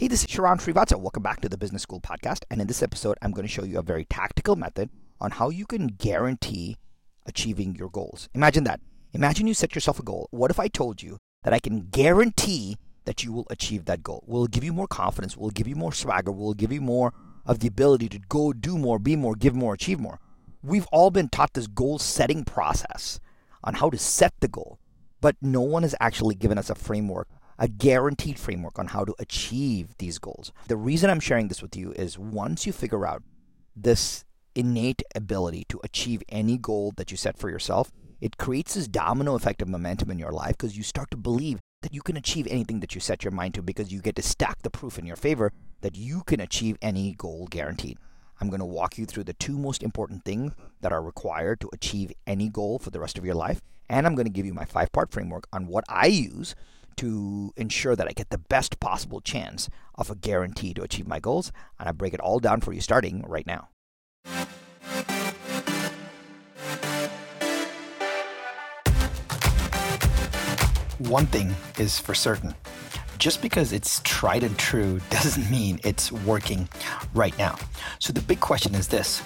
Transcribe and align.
Hey, 0.00 0.08
this 0.08 0.22
is 0.22 0.28
Sharran 0.28 0.56
Srivatsaa. 0.56 0.98
Welcome 0.98 1.22
back 1.22 1.42
to 1.42 1.48
the 1.50 1.58
Business 1.58 1.82
School 1.82 2.00
podcast. 2.00 2.44
And 2.50 2.58
in 2.58 2.66
this 2.66 2.82
episode, 2.82 3.18
I'm 3.20 3.32
going 3.32 3.46
to 3.46 3.52
show 3.52 3.64
you 3.64 3.78
a 3.78 3.82
very 3.82 4.06
tactical 4.06 4.56
method 4.56 4.88
on 5.20 5.32
how 5.32 5.50
you 5.50 5.66
can 5.66 5.88
guarantee 5.88 6.78
achieving 7.26 7.74
your 7.74 7.90
goals. 7.90 8.30
Imagine 8.32 8.64
that. 8.64 8.80
Imagine 9.12 9.46
you 9.46 9.52
set 9.52 9.74
yourself 9.74 10.00
a 10.00 10.02
goal. 10.02 10.26
What 10.30 10.50
if 10.50 10.58
I 10.58 10.68
told 10.68 11.02
you 11.02 11.18
that 11.42 11.52
I 11.52 11.58
can 11.58 11.88
guarantee 11.90 12.78
that 13.04 13.22
you 13.22 13.30
will 13.30 13.46
achieve 13.50 13.84
that 13.84 14.02
goal? 14.02 14.24
We'll 14.26 14.46
give 14.46 14.64
you 14.64 14.72
more 14.72 14.88
confidence, 14.88 15.36
we'll 15.36 15.50
give 15.50 15.68
you 15.68 15.76
more 15.76 15.92
swagger, 15.92 16.32
we'll 16.32 16.54
give 16.54 16.72
you 16.72 16.80
more 16.80 17.12
of 17.44 17.58
the 17.58 17.68
ability 17.68 18.08
to 18.08 18.18
go 18.20 18.54
do 18.54 18.78
more, 18.78 18.98
be 18.98 19.16
more, 19.16 19.34
give 19.34 19.54
more, 19.54 19.74
achieve 19.74 20.00
more. 20.00 20.18
We've 20.62 20.86
all 20.92 21.10
been 21.10 21.28
taught 21.28 21.52
this 21.52 21.66
goal 21.66 21.98
setting 21.98 22.46
process 22.46 23.20
on 23.62 23.74
how 23.74 23.90
to 23.90 23.98
set 23.98 24.32
the 24.40 24.48
goal, 24.48 24.78
but 25.20 25.36
no 25.42 25.60
one 25.60 25.82
has 25.82 25.94
actually 26.00 26.36
given 26.36 26.56
us 26.56 26.70
a 26.70 26.74
framework 26.74 27.28
a 27.60 27.68
guaranteed 27.68 28.38
framework 28.38 28.78
on 28.78 28.88
how 28.88 29.04
to 29.04 29.14
achieve 29.18 29.94
these 29.98 30.18
goals. 30.18 30.50
The 30.66 30.78
reason 30.78 31.10
I'm 31.10 31.20
sharing 31.20 31.48
this 31.48 31.60
with 31.60 31.76
you 31.76 31.92
is 31.92 32.18
once 32.18 32.66
you 32.66 32.72
figure 32.72 33.06
out 33.06 33.22
this 33.76 34.24
innate 34.54 35.02
ability 35.14 35.66
to 35.68 35.78
achieve 35.84 36.22
any 36.30 36.56
goal 36.56 36.94
that 36.96 37.10
you 37.10 37.18
set 37.18 37.38
for 37.38 37.50
yourself, 37.50 37.92
it 38.18 38.38
creates 38.38 38.74
this 38.74 38.88
domino 38.88 39.34
effect 39.34 39.60
of 39.60 39.68
momentum 39.68 40.10
in 40.10 40.18
your 40.18 40.32
life 40.32 40.56
because 40.56 40.76
you 40.76 40.82
start 40.82 41.10
to 41.10 41.18
believe 41.18 41.60
that 41.82 41.94
you 41.94 42.00
can 42.00 42.16
achieve 42.16 42.46
anything 42.50 42.80
that 42.80 42.94
you 42.94 43.00
set 43.00 43.24
your 43.24 43.30
mind 43.30 43.54
to 43.54 43.62
because 43.62 43.92
you 43.92 44.00
get 44.00 44.16
to 44.16 44.22
stack 44.22 44.62
the 44.62 44.70
proof 44.70 44.98
in 44.98 45.06
your 45.06 45.16
favor 45.16 45.52
that 45.82 45.96
you 45.96 46.22
can 46.26 46.40
achieve 46.40 46.78
any 46.80 47.14
goal 47.14 47.46
guaranteed. 47.50 47.98
I'm 48.40 48.48
going 48.48 48.60
to 48.60 48.66
walk 48.66 48.96
you 48.96 49.04
through 49.04 49.24
the 49.24 49.34
two 49.34 49.58
most 49.58 49.82
important 49.82 50.24
things 50.24 50.52
that 50.80 50.92
are 50.92 51.02
required 51.02 51.60
to 51.60 51.70
achieve 51.74 52.12
any 52.26 52.48
goal 52.48 52.78
for 52.78 52.88
the 52.88 53.00
rest 53.00 53.18
of 53.18 53.24
your 53.24 53.34
life. 53.34 53.60
And 53.88 54.06
I'm 54.06 54.14
going 54.14 54.26
to 54.26 54.32
give 54.32 54.46
you 54.46 54.54
my 54.54 54.64
five 54.64 54.92
part 54.92 55.10
framework 55.10 55.46
on 55.52 55.66
what 55.66 55.84
I 55.88 56.06
use 56.06 56.54
to 57.00 57.50
ensure 57.56 57.96
that 57.96 58.06
I 58.06 58.12
get 58.12 58.28
the 58.28 58.36
best 58.36 58.78
possible 58.78 59.22
chance 59.22 59.70
of 59.94 60.10
a 60.10 60.14
guarantee 60.14 60.74
to 60.74 60.82
achieve 60.82 61.08
my 61.08 61.18
goals. 61.18 61.50
And 61.78 61.88
I 61.88 61.92
break 61.92 62.12
it 62.12 62.20
all 62.20 62.40
down 62.40 62.60
for 62.60 62.74
you 62.74 62.82
starting 62.82 63.24
right 63.26 63.46
now. 63.46 63.70
One 70.98 71.24
thing 71.24 71.54
is 71.78 71.98
for 71.98 72.12
certain 72.12 72.54
just 73.16 73.40
because 73.40 73.72
it's 73.72 74.02
tried 74.04 74.42
and 74.42 74.58
true 74.58 75.00
doesn't 75.10 75.50
mean 75.50 75.80
it's 75.82 76.12
working 76.12 76.68
right 77.14 77.36
now. 77.38 77.56
So 77.98 78.12
the 78.12 78.20
big 78.20 78.40
question 78.40 78.74
is 78.74 78.88
this 78.88 79.20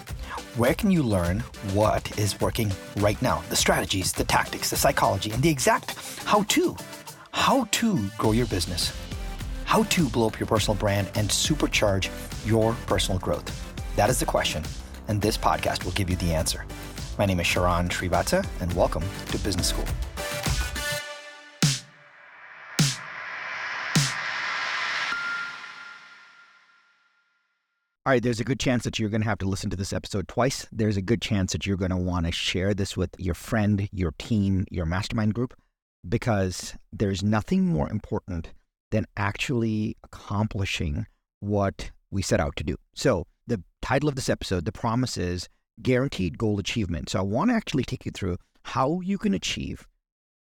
where 0.56 0.74
can 0.74 0.92
you 0.92 1.02
learn 1.02 1.40
what 1.72 2.16
is 2.16 2.40
working 2.40 2.70
right 2.98 3.20
now? 3.20 3.42
The 3.50 3.56
strategies, 3.56 4.12
the 4.12 4.22
tactics, 4.22 4.70
the 4.70 4.76
psychology, 4.76 5.32
and 5.32 5.42
the 5.42 5.50
exact 5.50 5.98
how 6.24 6.44
to 6.44 6.76
how 7.34 7.64
to 7.72 7.98
grow 8.16 8.30
your 8.30 8.46
business, 8.46 8.96
how 9.64 9.82
to 9.82 10.08
blow 10.08 10.28
up 10.28 10.38
your 10.38 10.46
personal 10.46 10.78
brand 10.78 11.10
and 11.16 11.28
supercharge 11.28 12.08
your 12.46 12.74
personal 12.86 13.18
growth. 13.18 13.44
That 13.96 14.08
is 14.08 14.20
the 14.20 14.24
question, 14.24 14.62
and 15.08 15.20
this 15.20 15.36
podcast 15.36 15.84
will 15.84 15.90
give 15.92 16.08
you 16.08 16.14
the 16.14 16.32
answer. 16.32 16.64
My 17.18 17.26
name 17.26 17.40
is 17.40 17.46
Sharran 17.46 17.90
Srivatsaa, 17.90 18.46
and 18.60 18.72
welcome 18.74 19.02
to 19.32 19.38
Business 19.38 19.66
School. 19.66 19.84
All 28.06 28.12
right, 28.12 28.22
there's 28.22 28.38
a 28.38 28.44
good 28.44 28.60
chance 28.60 28.84
that 28.84 29.00
you're 29.00 29.10
going 29.10 29.22
to 29.22 29.28
have 29.28 29.38
to 29.38 29.48
listen 29.48 29.70
to 29.70 29.76
this 29.76 29.92
episode 29.92 30.28
twice. 30.28 30.68
There's 30.70 30.96
a 30.96 31.02
good 31.02 31.20
chance 31.20 31.50
that 31.52 31.66
you're 31.66 31.76
going 31.76 31.90
to 31.90 31.96
want 31.96 32.26
to 32.26 32.32
share 32.32 32.74
this 32.74 32.96
with 32.96 33.10
your 33.18 33.34
friend, 33.34 33.88
your 33.90 34.12
team, 34.18 34.66
your 34.70 34.86
mastermind 34.86 35.34
group 35.34 35.52
because 36.08 36.74
there's 36.92 37.22
nothing 37.22 37.66
more 37.66 37.90
important 37.90 38.52
than 38.90 39.06
actually 39.16 39.96
accomplishing 40.02 41.06
what 41.40 41.90
we 42.10 42.22
set 42.22 42.40
out 42.40 42.56
to 42.56 42.64
do. 42.64 42.76
So, 42.94 43.26
the 43.46 43.62
title 43.82 44.08
of 44.08 44.14
this 44.14 44.28
episode, 44.28 44.64
the 44.64 44.72
promise 44.72 45.16
is 45.16 45.48
guaranteed 45.82 46.38
goal 46.38 46.58
achievement. 46.58 47.10
So, 47.10 47.18
I 47.18 47.22
want 47.22 47.50
to 47.50 47.56
actually 47.56 47.84
take 47.84 48.06
you 48.06 48.12
through 48.12 48.38
how 48.62 49.00
you 49.00 49.18
can 49.18 49.34
achieve 49.34 49.86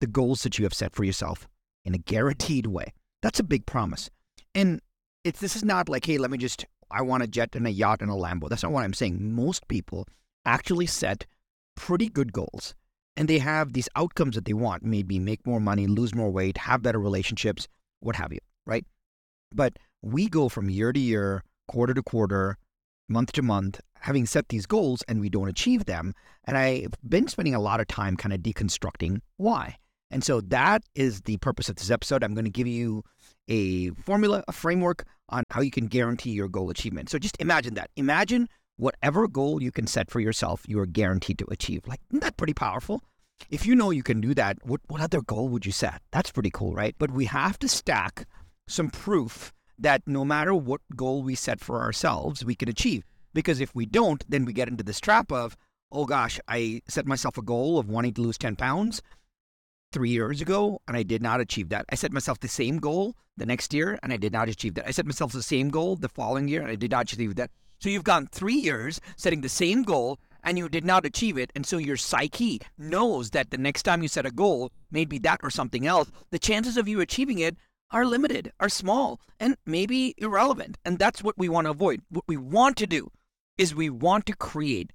the 0.00 0.06
goals 0.06 0.42
that 0.42 0.58
you 0.58 0.64
have 0.64 0.74
set 0.74 0.94
for 0.94 1.04
yourself 1.04 1.48
in 1.84 1.94
a 1.94 1.98
guaranteed 1.98 2.66
way. 2.66 2.92
That's 3.22 3.40
a 3.40 3.44
big 3.44 3.66
promise. 3.66 4.10
And 4.54 4.80
it's 5.24 5.40
this 5.40 5.56
is 5.56 5.64
not 5.64 5.88
like, 5.88 6.06
hey, 6.06 6.18
let 6.18 6.30
me 6.30 6.38
just 6.38 6.64
I 6.90 7.02
want 7.02 7.22
a 7.22 7.26
jet 7.26 7.54
and 7.54 7.66
a 7.66 7.70
yacht 7.70 8.00
and 8.00 8.10
a 8.10 8.14
Lambo. 8.14 8.48
That's 8.48 8.62
not 8.62 8.72
what 8.72 8.84
I'm 8.84 8.94
saying. 8.94 9.34
Most 9.34 9.68
people 9.68 10.06
actually 10.46 10.86
set 10.86 11.26
pretty 11.74 12.08
good 12.08 12.32
goals 12.32 12.74
and 13.18 13.28
they 13.28 13.38
have 13.38 13.74
these 13.74 13.88
outcomes 13.96 14.36
that 14.36 14.46
they 14.46 14.54
want 14.54 14.82
maybe 14.82 15.18
make 15.18 15.46
more 15.46 15.60
money 15.60 15.86
lose 15.86 16.14
more 16.14 16.30
weight 16.30 16.56
have 16.56 16.80
better 16.80 16.98
relationships 16.98 17.68
what 18.00 18.16
have 18.16 18.32
you 18.32 18.38
right? 18.68 18.84
But 19.52 19.78
we 20.02 20.28
go 20.28 20.48
from 20.48 20.70
year 20.70 20.92
to 20.92 21.00
year 21.00 21.42
quarter 21.66 21.94
to 21.94 22.02
quarter 22.02 22.56
month 23.08 23.32
to 23.32 23.42
month 23.42 23.80
having 23.94 24.26
set 24.26 24.48
these 24.50 24.66
goals 24.66 25.02
and 25.08 25.20
we 25.20 25.28
don't 25.28 25.48
achieve 25.48 25.86
them 25.86 26.14
and 26.44 26.56
i've 26.56 26.92
been 27.08 27.26
spending 27.26 27.54
a 27.54 27.60
lot 27.60 27.80
of 27.80 27.88
time 27.88 28.16
kind 28.16 28.32
of 28.32 28.40
deconstructing 28.40 29.20
why. 29.38 29.76
And 30.10 30.24
so 30.24 30.40
that 30.40 30.84
is 30.94 31.20
the 31.22 31.36
purpose 31.38 31.68
of 31.68 31.76
this 31.76 31.90
episode. 31.90 32.24
I'm 32.24 32.32
going 32.32 32.46
to 32.46 32.50
give 32.50 32.66
you 32.66 33.02
a 33.46 33.90
formula 33.90 34.42
a 34.48 34.52
framework 34.52 35.04
on 35.28 35.42
how 35.50 35.60
you 35.60 35.70
can 35.70 35.86
guarantee 35.86 36.30
your 36.30 36.48
goal 36.48 36.70
achievement. 36.70 37.10
So 37.10 37.18
just 37.18 37.36
imagine 37.40 37.74
that. 37.74 37.90
Imagine 37.96 38.48
whatever 38.78 39.28
goal 39.28 39.62
you 39.62 39.70
can 39.70 39.86
set 39.86 40.10
for 40.10 40.20
yourself, 40.20 40.64
you 40.66 40.78
are 40.80 40.86
guaranteed 40.86 41.38
to 41.40 41.46
achieve. 41.50 41.86
Like, 41.86 42.00
isn't 42.10 42.22
that 42.22 42.36
pretty 42.36 42.54
powerful? 42.54 43.02
If 43.50 43.66
you 43.66 43.76
know 43.76 43.90
you 43.90 44.02
can 44.02 44.20
do 44.20 44.34
that, 44.34 44.58
what, 44.64 44.80
what 44.88 45.00
other 45.00 45.20
goal 45.20 45.48
would 45.48 45.66
you 45.66 45.72
set? 45.72 46.00
That's 46.10 46.32
pretty 46.32 46.50
cool, 46.50 46.74
right? 46.74 46.94
But 46.98 47.10
we 47.10 47.26
have 47.26 47.58
to 47.60 47.68
stack 47.68 48.26
some 48.66 48.90
proof 48.90 49.52
that 49.78 50.02
no 50.06 50.24
matter 50.24 50.54
what 50.54 50.80
goal 50.96 51.22
we 51.22 51.34
set 51.34 51.60
for 51.60 51.80
ourselves, 51.80 52.44
we 52.44 52.54
can 52.54 52.68
achieve. 52.68 53.04
Because 53.34 53.60
if 53.60 53.74
we 53.74 53.86
don't, 53.86 54.24
then 54.28 54.44
we 54.44 54.52
get 54.52 54.68
into 54.68 54.82
this 54.82 55.00
trap 55.00 55.30
of, 55.30 55.56
oh 55.92 56.04
gosh, 56.04 56.40
I 56.48 56.82
set 56.88 57.06
myself 57.06 57.38
a 57.38 57.42
goal 57.42 57.78
of 57.78 57.88
wanting 57.88 58.14
to 58.14 58.22
lose 58.22 58.38
10 58.38 58.56
pounds 58.56 59.02
three 59.92 60.10
years 60.10 60.40
ago 60.40 60.80
and 60.86 60.96
I 60.96 61.02
did 61.02 61.22
not 61.22 61.40
achieve 61.40 61.70
that. 61.70 61.86
I 61.90 61.94
set 61.94 62.12
myself 62.12 62.40
the 62.40 62.48
same 62.48 62.78
goal 62.78 63.16
the 63.36 63.46
next 63.46 63.72
year 63.72 63.98
and 64.02 64.12
I 64.12 64.16
did 64.16 64.32
not 64.32 64.48
achieve 64.48 64.74
that. 64.74 64.86
I 64.86 64.90
set 64.90 65.06
myself 65.06 65.32
the 65.32 65.42
same 65.42 65.70
goal 65.70 65.96
the 65.96 66.08
following 66.08 66.48
year 66.48 66.60
and 66.60 66.70
I 66.70 66.74
did 66.74 66.90
not 66.90 67.12
achieve 67.12 67.36
that. 67.36 67.50
So 67.80 67.88
you've 67.88 68.04
gone 68.04 68.26
three 68.26 68.56
years 68.56 69.00
setting 69.16 69.40
the 69.40 69.48
same 69.48 69.82
goal 69.82 70.18
and 70.42 70.58
you 70.58 70.68
did 70.68 70.84
not 70.84 71.04
achieve 71.04 71.38
it. 71.38 71.50
And 71.54 71.64
so 71.64 71.78
your 71.78 71.96
psyche 71.96 72.60
knows 72.76 73.30
that 73.30 73.50
the 73.50 73.58
next 73.58 73.82
time 73.84 74.02
you 74.02 74.08
set 74.08 74.26
a 74.26 74.30
goal, 74.30 74.72
maybe 74.90 75.18
that 75.18 75.40
or 75.42 75.50
something 75.50 75.86
else, 75.86 76.10
the 76.30 76.38
chances 76.38 76.76
of 76.76 76.88
you 76.88 77.00
achieving 77.00 77.38
it 77.38 77.56
are 77.90 78.04
limited, 78.04 78.52
are 78.60 78.68
small, 78.68 79.20
and 79.40 79.56
maybe 79.64 80.14
irrelevant. 80.18 80.76
And 80.84 80.98
that's 80.98 81.22
what 81.22 81.38
we 81.38 81.48
want 81.48 81.66
to 81.66 81.70
avoid. 81.70 82.02
What 82.10 82.24
we 82.26 82.36
want 82.36 82.76
to 82.78 82.86
do 82.86 83.10
is 83.56 83.74
we 83.74 83.90
want 83.90 84.26
to 84.26 84.36
create 84.36 84.92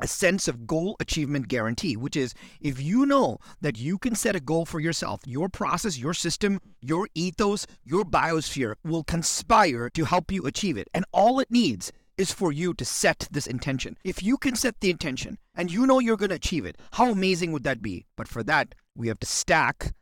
a 0.00 0.06
sense 0.06 0.46
of 0.46 0.66
goal 0.66 0.96
achievement 1.00 1.48
guarantee, 1.48 1.96
which 1.96 2.16
is 2.16 2.34
if 2.60 2.80
you 2.80 3.04
know 3.04 3.38
that 3.60 3.78
you 3.78 3.98
can 3.98 4.14
set 4.14 4.36
a 4.36 4.40
goal 4.40 4.64
for 4.64 4.78
yourself, 4.78 5.20
your 5.26 5.48
process, 5.48 5.98
your 5.98 6.14
system, 6.14 6.60
your 6.80 7.08
ethos, 7.14 7.66
your 7.84 8.04
biosphere 8.04 8.74
will 8.84 9.02
conspire 9.02 9.90
to 9.90 10.04
help 10.04 10.30
you 10.30 10.46
achieve 10.46 10.76
it. 10.76 10.88
And 10.94 11.04
all 11.12 11.40
it 11.40 11.50
needs 11.50 11.92
is 12.18 12.32
for 12.32 12.52
you 12.52 12.74
to 12.74 12.84
set 12.84 13.28
this 13.30 13.46
intention. 13.46 13.96
If 14.04 14.22
you 14.22 14.36
can 14.36 14.56
set 14.56 14.80
the 14.80 14.90
intention 14.90 15.38
and 15.54 15.72
you 15.72 15.86
know 15.86 16.00
you're 16.00 16.16
going 16.16 16.30
to 16.30 16.34
achieve 16.34 16.66
it, 16.66 16.76
how 16.92 17.10
amazing 17.10 17.52
would 17.52 17.62
that 17.62 17.80
be? 17.80 18.04
But 18.16 18.28
for 18.28 18.42
that, 18.42 18.74
we 18.94 19.08
have 19.08 19.20
to 19.20 19.26
stack 19.26 19.94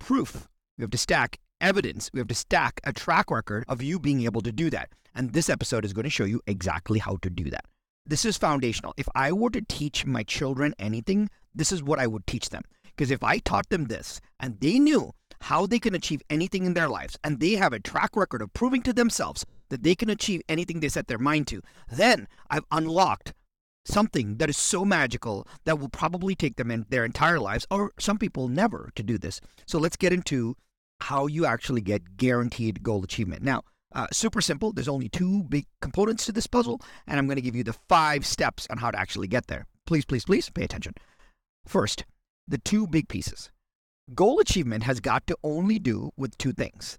proof. 0.00 0.48
We 0.76 0.82
have 0.82 0.90
to 0.90 0.98
stack 0.98 1.38
evidence. 1.60 2.10
We 2.12 2.18
have 2.18 2.28
to 2.28 2.34
stack 2.34 2.80
a 2.84 2.92
track 2.92 3.30
record 3.30 3.64
of 3.68 3.80
you 3.80 3.98
being 3.98 4.24
able 4.24 4.42
to 4.42 4.52
do 4.52 4.68
that. 4.70 4.90
And 5.14 5.32
this 5.32 5.48
episode 5.48 5.84
is 5.84 5.92
going 5.92 6.04
to 6.04 6.10
show 6.10 6.24
you 6.24 6.40
exactly 6.46 6.98
how 6.98 7.16
to 7.22 7.30
do 7.30 7.48
that. 7.50 7.64
This 8.04 8.24
is 8.24 8.36
foundational. 8.36 8.94
If 8.96 9.08
I 9.14 9.30
were 9.30 9.50
to 9.50 9.62
teach 9.62 10.04
my 10.04 10.24
children 10.24 10.74
anything, 10.78 11.30
this 11.54 11.70
is 11.70 11.82
what 11.82 12.00
I 12.00 12.08
would 12.08 12.26
teach 12.26 12.48
them. 12.48 12.62
Because 12.84 13.12
if 13.12 13.22
I 13.22 13.38
taught 13.38 13.68
them 13.68 13.84
this 13.84 14.20
and 14.40 14.58
they 14.60 14.80
knew 14.80 15.12
how 15.42 15.66
they 15.66 15.78
can 15.78 15.94
achieve 15.94 16.22
anything 16.28 16.64
in 16.64 16.74
their 16.74 16.88
lives 16.88 17.18
and 17.22 17.38
they 17.38 17.52
have 17.52 17.72
a 17.72 17.80
track 17.80 18.16
record 18.16 18.42
of 18.42 18.52
proving 18.52 18.82
to 18.82 18.92
themselves 18.92 19.44
that 19.72 19.82
they 19.82 19.94
can 19.94 20.10
achieve 20.10 20.42
anything 20.50 20.80
they 20.80 20.88
set 20.90 21.08
their 21.08 21.18
mind 21.18 21.46
to, 21.46 21.62
then 21.90 22.28
I've 22.50 22.66
unlocked 22.70 23.32
something 23.86 24.36
that 24.36 24.50
is 24.50 24.56
so 24.58 24.84
magical 24.84 25.48
that 25.64 25.78
will 25.78 25.88
probably 25.88 26.34
take 26.34 26.56
them 26.56 26.70
in 26.70 26.84
their 26.90 27.06
entire 27.06 27.40
lives, 27.40 27.66
or 27.70 27.92
some 27.98 28.18
people 28.18 28.48
never, 28.48 28.90
to 28.96 29.02
do 29.02 29.16
this. 29.16 29.40
So 29.66 29.78
let's 29.78 29.96
get 29.96 30.12
into 30.12 30.56
how 31.00 31.26
you 31.26 31.46
actually 31.46 31.80
get 31.80 32.18
guaranteed 32.18 32.82
goal 32.82 33.02
achievement. 33.02 33.42
Now, 33.42 33.62
uh, 33.94 34.08
super 34.12 34.42
simple. 34.42 34.74
There's 34.74 34.88
only 34.88 35.08
two 35.08 35.44
big 35.44 35.64
components 35.80 36.26
to 36.26 36.32
this 36.32 36.46
puzzle, 36.46 36.82
and 37.06 37.18
I'm 37.18 37.26
going 37.26 37.36
to 37.36 37.42
give 37.42 37.56
you 37.56 37.64
the 37.64 37.76
five 37.88 38.26
steps 38.26 38.66
on 38.68 38.76
how 38.76 38.90
to 38.90 38.98
actually 38.98 39.26
get 39.26 39.46
there. 39.46 39.66
Please, 39.86 40.04
please, 40.04 40.26
please 40.26 40.50
pay 40.50 40.64
attention. 40.64 40.92
First, 41.64 42.04
the 42.46 42.58
two 42.58 42.86
big 42.86 43.08
pieces. 43.08 43.50
Goal 44.14 44.38
achievement 44.38 44.82
has 44.82 45.00
got 45.00 45.26
to 45.28 45.36
only 45.42 45.78
do 45.78 46.10
with 46.18 46.36
two 46.36 46.52
things 46.52 46.98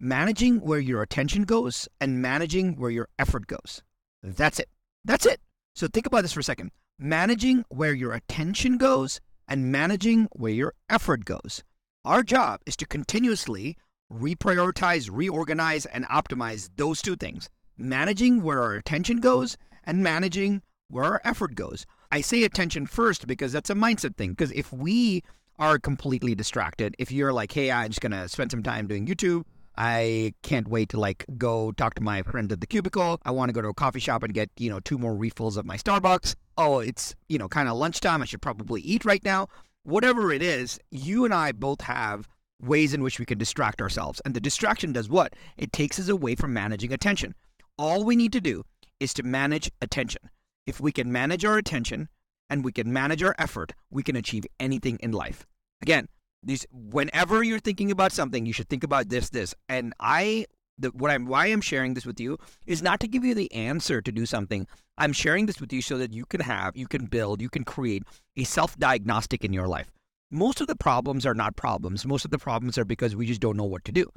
managing 0.00 0.60
where 0.60 0.78
your 0.78 1.02
attention 1.02 1.42
goes 1.42 1.88
and 2.00 2.20
managing 2.20 2.76
where 2.76 2.90
your 2.90 3.08
effort 3.18 3.46
goes. 3.46 3.82
That's 4.22 4.58
it. 4.58 4.68
That's 5.04 5.26
it. 5.26 5.40
So 5.74 5.86
think 5.86 6.06
about 6.06 6.22
this 6.22 6.32
for 6.32 6.40
a 6.40 6.44
second. 6.44 6.70
Managing 6.98 7.64
where 7.68 7.92
your 7.92 8.12
attention 8.12 8.78
goes 8.78 9.20
and 9.48 9.70
managing 9.70 10.28
where 10.32 10.52
your 10.52 10.74
effort 10.88 11.24
goes. 11.24 11.62
Our 12.04 12.22
job 12.22 12.60
is 12.66 12.76
to 12.76 12.86
continuously 12.86 13.76
reprioritize, 14.12 15.08
reorganize, 15.12 15.86
and 15.86 16.04
optimize 16.06 16.70
those 16.76 17.02
two 17.02 17.16
things 17.16 17.48
managing 17.76 18.42
where 18.42 18.62
our 18.62 18.74
attention 18.74 19.18
goes 19.18 19.56
and 19.84 20.02
managing 20.02 20.62
where 20.88 21.04
our 21.04 21.20
effort 21.24 21.54
goes. 21.54 21.86
I 22.12 22.20
say 22.20 22.44
attention 22.44 22.86
first 22.86 23.26
because 23.26 23.52
that's 23.52 23.70
a 23.70 23.74
mindset 23.74 24.16
thing. 24.16 24.30
Because 24.30 24.52
if 24.52 24.72
we 24.72 25.22
are 25.58 25.78
completely 25.78 26.34
distracted, 26.34 26.94
if 26.98 27.10
you're 27.10 27.32
like, 27.32 27.52
hey, 27.52 27.70
I'm 27.70 27.88
just 27.88 28.00
going 28.00 28.12
to 28.12 28.28
spend 28.28 28.50
some 28.50 28.62
time 28.62 28.86
doing 28.86 29.06
YouTube, 29.06 29.44
I 29.76 30.34
can't 30.42 30.68
wait 30.68 30.90
to 30.90 31.00
like 31.00 31.24
go 31.36 31.72
talk 31.72 31.94
to 31.94 32.02
my 32.02 32.22
friend 32.22 32.50
at 32.52 32.60
the 32.60 32.66
cubicle. 32.66 33.20
I 33.24 33.30
want 33.32 33.48
to 33.48 33.52
go 33.52 33.62
to 33.62 33.68
a 33.68 33.74
coffee 33.74 34.00
shop 34.00 34.22
and 34.22 34.32
get, 34.32 34.50
you 34.56 34.70
know, 34.70 34.80
two 34.80 34.98
more 34.98 35.16
refills 35.16 35.56
of 35.56 35.66
my 35.66 35.76
Starbucks. 35.76 36.34
Oh, 36.56 36.78
it's, 36.78 37.14
you 37.28 37.38
know, 37.38 37.48
kind 37.48 37.68
of 37.68 37.76
lunchtime. 37.76 38.22
I 38.22 38.24
should 38.24 38.42
probably 38.42 38.80
eat 38.82 39.04
right 39.04 39.24
now. 39.24 39.48
Whatever 39.82 40.32
it 40.32 40.42
is, 40.42 40.78
you 40.90 41.24
and 41.24 41.34
I 41.34 41.52
both 41.52 41.80
have 41.82 42.28
ways 42.62 42.94
in 42.94 43.02
which 43.02 43.18
we 43.18 43.26
can 43.26 43.38
distract 43.38 43.82
ourselves. 43.82 44.20
And 44.24 44.34
the 44.34 44.40
distraction 44.40 44.92
does 44.92 45.08
what? 45.08 45.34
It 45.56 45.72
takes 45.72 45.98
us 45.98 46.08
away 46.08 46.36
from 46.36 46.52
managing 46.52 46.92
attention. 46.92 47.34
All 47.76 48.04
we 48.04 48.16
need 48.16 48.32
to 48.32 48.40
do 48.40 48.64
is 49.00 49.12
to 49.14 49.22
manage 49.22 49.70
attention. 49.82 50.30
If 50.66 50.80
we 50.80 50.92
can 50.92 51.10
manage 51.10 51.44
our 51.44 51.58
attention 51.58 52.08
and 52.48 52.64
we 52.64 52.72
can 52.72 52.92
manage 52.92 53.22
our 53.22 53.34
effort, 53.38 53.72
we 53.90 54.02
can 54.02 54.16
achieve 54.16 54.46
anything 54.60 54.98
in 55.00 55.12
life. 55.12 55.44
Again, 55.82 56.08
these 56.44 56.66
whenever 56.72 57.42
you're 57.42 57.58
thinking 57.58 57.90
about 57.90 58.12
something, 58.12 58.46
you 58.46 58.52
should 58.52 58.68
think 58.68 58.84
about 58.84 59.08
this, 59.08 59.30
this. 59.30 59.54
And 59.68 59.94
I 60.00 60.46
the, 60.78 60.88
what 60.88 61.10
I'm 61.10 61.26
why 61.26 61.46
I'm 61.46 61.60
sharing 61.60 61.94
this 61.94 62.06
with 62.06 62.20
you 62.20 62.38
is 62.66 62.82
not 62.82 63.00
to 63.00 63.08
give 63.08 63.24
you 63.24 63.34
the 63.34 63.52
answer 63.52 64.00
to 64.00 64.12
do 64.12 64.26
something. 64.26 64.66
I'm 64.98 65.12
sharing 65.12 65.46
this 65.46 65.60
with 65.60 65.72
you 65.72 65.82
so 65.82 65.98
that 65.98 66.12
you 66.12 66.24
can 66.26 66.40
have, 66.40 66.76
you 66.76 66.86
can 66.86 67.06
build, 67.06 67.40
you 67.40 67.48
can 67.48 67.64
create 67.64 68.04
a 68.36 68.44
self-diagnostic 68.44 69.44
in 69.44 69.52
your 69.52 69.68
life. 69.68 69.90
Most 70.30 70.60
of 70.60 70.66
the 70.66 70.76
problems 70.76 71.26
are 71.26 71.34
not 71.34 71.56
problems. 71.56 72.06
Most 72.06 72.24
of 72.24 72.30
the 72.30 72.38
problems 72.38 72.78
are 72.78 72.84
because 72.84 73.14
we 73.14 73.26
just 73.26 73.40
don't 73.40 73.56
know 73.56 73.64
what 73.64 73.84
to 73.84 73.92
do. 73.92 74.10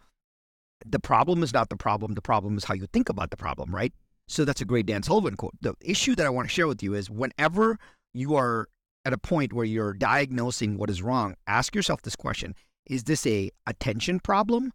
The 0.86 1.00
problem 1.00 1.44
is 1.44 1.54
not 1.54 1.70
the 1.70 1.76
problem. 1.76 2.14
The 2.14 2.22
problem 2.22 2.58
is 2.58 2.64
how 2.64 2.76
you 2.76 2.88
think 2.88 3.10
about 3.10 3.32
the 3.32 3.38
problem, 3.38 3.74
right? 3.74 3.94
So 4.28 4.46
that's 4.46 4.62
a 4.62 4.66
great 4.66 4.86
Dan 4.86 5.04
Sullivan 5.04 5.36
quote. 5.36 5.54
The 5.62 5.74
issue 5.82 6.16
that 6.16 6.26
I 6.26 6.30
want 6.30 6.48
to 6.48 6.54
share 6.54 6.68
with 6.68 6.84
you 6.84 6.94
is 6.94 7.10
whenever 7.10 7.78
you 8.14 8.36
are 8.36 8.68
at 9.07 9.13
a 9.13 9.18
point 9.18 9.54
where 9.54 9.65
you're 9.65 9.94
diagnosing 9.94 10.77
what 10.77 10.89
is 10.89 11.01
wrong, 11.01 11.33
ask 11.48 11.74
yourself 11.74 12.01
this 12.01 12.18
question 12.18 12.54
Is 12.86 13.06
this 13.06 13.25
a 13.25 13.50
attention 13.65 14.19
problem 14.19 14.74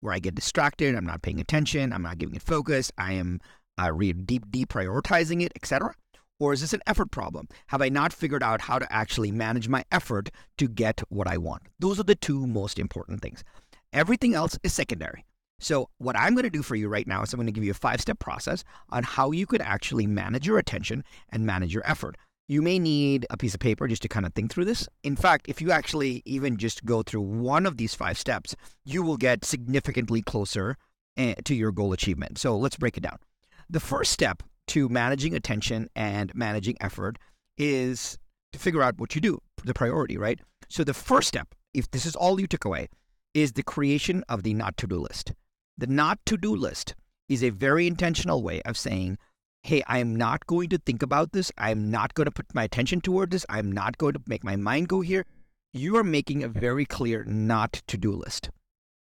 where 0.00 0.14
I 0.14 0.18
get 0.18 0.34
distracted, 0.34 0.94
I'm 0.94 1.04
not 1.04 1.20
paying 1.20 1.40
attention, 1.40 1.92
I'm 1.92 2.02
not 2.02 2.16
giving 2.16 2.34
it 2.34 2.42
focus, 2.42 2.90
I 2.96 3.12
am 3.12 3.38
uh, 3.78 3.92
re- 3.92 4.14
deep 4.14 4.46
deprioritizing 4.46 5.42
it, 5.42 5.52
etc.? 5.54 5.94
Or 6.40 6.54
is 6.54 6.62
this 6.62 6.72
an 6.72 6.80
effort 6.86 7.10
problem? 7.10 7.48
Have 7.66 7.82
I 7.82 7.90
not 7.90 8.14
figured 8.14 8.42
out 8.42 8.62
how 8.62 8.78
to 8.78 8.90
actually 8.90 9.30
manage 9.30 9.68
my 9.68 9.84
effort 9.92 10.30
to 10.56 10.68
get 10.68 11.02
what 11.10 11.26
I 11.26 11.36
want? 11.36 11.62
Those 11.78 12.00
are 12.00 12.04
the 12.04 12.14
two 12.14 12.46
most 12.46 12.78
important 12.78 13.20
things. 13.20 13.44
Everything 13.92 14.34
else 14.34 14.58
is 14.62 14.72
secondary. 14.72 15.26
So, 15.58 15.90
what 15.98 16.16
I'm 16.16 16.34
going 16.34 16.44
to 16.44 16.50
do 16.50 16.62
for 16.62 16.76
you 16.76 16.88
right 16.88 17.06
now 17.06 17.22
is 17.22 17.32
I'm 17.32 17.38
going 17.38 17.46
to 17.46 17.52
give 17.52 17.64
you 17.64 17.70
a 17.70 17.74
five 17.74 18.00
step 18.00 18.18
process 18.18 18.64
on 18.88 19.02
how 19.02 19.32
you 19.32 19.46
could 19.46 19.60
actually 19.60 20.06
manage 20.06 20.46
your 20.46 20.58
attention 20.58 21.04
and 21.30 21.44
manage 21.44 21.74
your 21.74 21.86
effort. 21.86 22.16
You 22.48 22.62
may 22.62 22.78
need 22.78 23.26
a 23.28 23.36
piece 23.36 23.54
of 23.54 23.60
paper 23.60 23.88
just 23.88 24.02
to 24.02 24.08
kind 24.08 24.24
of 24.24 24.32
think 24.32 24.52
through 24.52 24.66
this. 24.66 24.88
In 25.02 25.16
fact, 25.16 25.46
if 25.48 25.60
you 25.60 25.72
actually 25.72 26.22
even 26.24 26.56
just 26.56 26.84
go 26.84 27.02
through 27.02 27.22
one 27.22 27.66
of 27.66 27.76
these 27.76 27.94
five 27.94 28.16
steps, 28.16 28.54
you 28.84 29.02
will 29.02 29.16
get 29.16 29.44
significantly 29.44 30.22
closer 30.22 30.76
eh, 31.16 31.34
to 31.44 31.54
your 31.54 31.72
goal 31.72 31.92
achievement. 31.92 32.38
So, 32.38 32.56
let's 32.56 32.76
break 32.76 32.96
it 32.96 33.02
down. 33.02 33.18
The 33.68 33.80
first 33.80 34.12
step 34.12 34.44
to 34.68 34.88
managing 34.88 35.34
attention 35.34 35.88
and 35.96 36.32
managing 36.36 36.76
effort 36.80 37.18
is 37.58 38.16
to 38.52 38.58
figure 38.60 38.82
out 38.82 38.98
what 38.98 39.14
you 39.16 39.20
do, 39.20 39.40
the 39.64 39.74
priority, 39.74 40.16
right? 40.16 40.38
So, 40.68 40.84
the 40.84 40.94
first 40.94 41.26
step, 41.26 41.48
if 41.74 41.90
this 41.90 42.06
is 42.06 42.14
all 42.14 42.40
you 42.40 42.46
took 42.46 42.64
away, 42.64 42.88
is 43.34 43.52
the 43.52 43.64
creation 43.64 44.22
of 44.28 44.44
the 44.44 44.54
not 44.54 44.76
to 44.76 44.86
do 44.86 45.00
list. 45.00 45.32
The 45.76 45.88
not 45.88 46.20
to 46.26 46.36
do 46.36 46.54
list 46.54 46.94
is 47.28 47.42
a 47.42 47.50
very 47.50 47.88
intentional 47.88 48.42
way 48.42 48.62
of 48.62 48.78
saying, 48.78 49.18
hey, 49.66 49.82
I 49.88 49.98
am 49.98 50.14
not 50.14 50.46
going 50.46 50.68
to 50.68 50.78
think 50.78 51.02
about 51.02 51.32
this. 51.32 51.50
I'm 51.58 51.90
not 51.90 52.14
going 52.14 52.26
to 52.26 52.30
put 52.30 52.54
my 52.54 52.62
attention 52.62 53.00
toward 53.00 53.32
this. 53.32 53.44
I'm 53.48 53.72
not 53.72 53.98
going 53.98 54.12
to 54.12 54.20
make 54.26 54.44
my 54.44 54.54
mind 54.54 54.86
go 54.86 55.00
here. 55.00 55.26
You 55.72 55.96
are 55.96 56.04
making 56.04 56.44
a 56.44 56.48
very 56.48 56.86
clear 56.86 57.24
not 57.24 57.82
to 57.88 57.96
do 57.96 58.12
list 58.12 58.50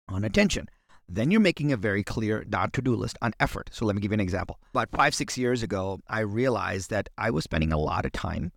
on 0.09 0.25
attention. 0.25 0.67
Then 1.09 1.31
you're 1.31 1.43
making 1.43 1.73
a 1.73 1.77
very 1.77 2.03
clear 2.03 2.43
not 2.49 2.73
to 2.73 2.83
do 2.83 2.97
list 2.97 3.19
on 3.21 3.35
effort. 3.39 3.69
So 3.71 3.85
let 3.85 3.95
me 3.95 4.01
give 4.01 4.13
you 4.13 4.15
an 4.15 4.21
example. 4.21 4.59
About 4.73 4.89
five, 4.91 5.15
six 5.15 5.37
years 5.37 5.63
ago, 5.63 6.01
I 6.09 6.21
realized 6.21 6.89
that 6.89 7.11
I 7.19 7.31
was 7.31 7.45
spending 7.45 7.71
a 7.71 7.79
lot 7.79 8.07
of 8.07 8.13
time 8.13 8.51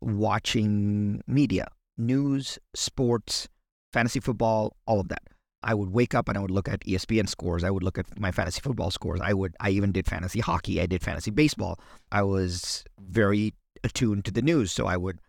watching 0.00 1.20
media, 1.26 1.68
news, 1.98 2.58
sports, 2.74 3.46
fantasy 3.92 4.20
football, 4.20 4.74
all 4.86 5.00
of 5.00 5.08
that. 5.08 5.22
I 5.62 5.74
would 5.74 5.90
wake 5.90 6.14
up 6.14 6.28
and 6.28 6.36
I 6.36 6.40
would 6.40 6.50
look 6.50 6.68
at 6.68 6.80
ESPN 6.80 7.28
scores. 7.28 7.64
I 7.64 7.70
would 7.70 7.82
look 7.82 7.98
at 7.98 8.18
my 8.18 8.32
fantasy 8.32 8.60
football 8.60 8.90
scores. 8.90 9.20
I 9.22 9.32
would 9.32 9.54
I 9.60 9.70
even 9.70 9.92
did 9.92 10.06
fantasy 10.06 10.40
hockey. 10.40 10.80
I 10.80 10.86
did 10.86 11.02
fantasy 11.02 11.30
baseball. 11.30 11.78
I 12.10 12.22
was 12.22 12.84
very 13.00 13.54
attuned 13.84 14.24
to 14.26 14.30
the 14.30 14.42
news, 14.42 14.72
so 14.72 14.86
I 14.86 14.96
would 14.96 15.20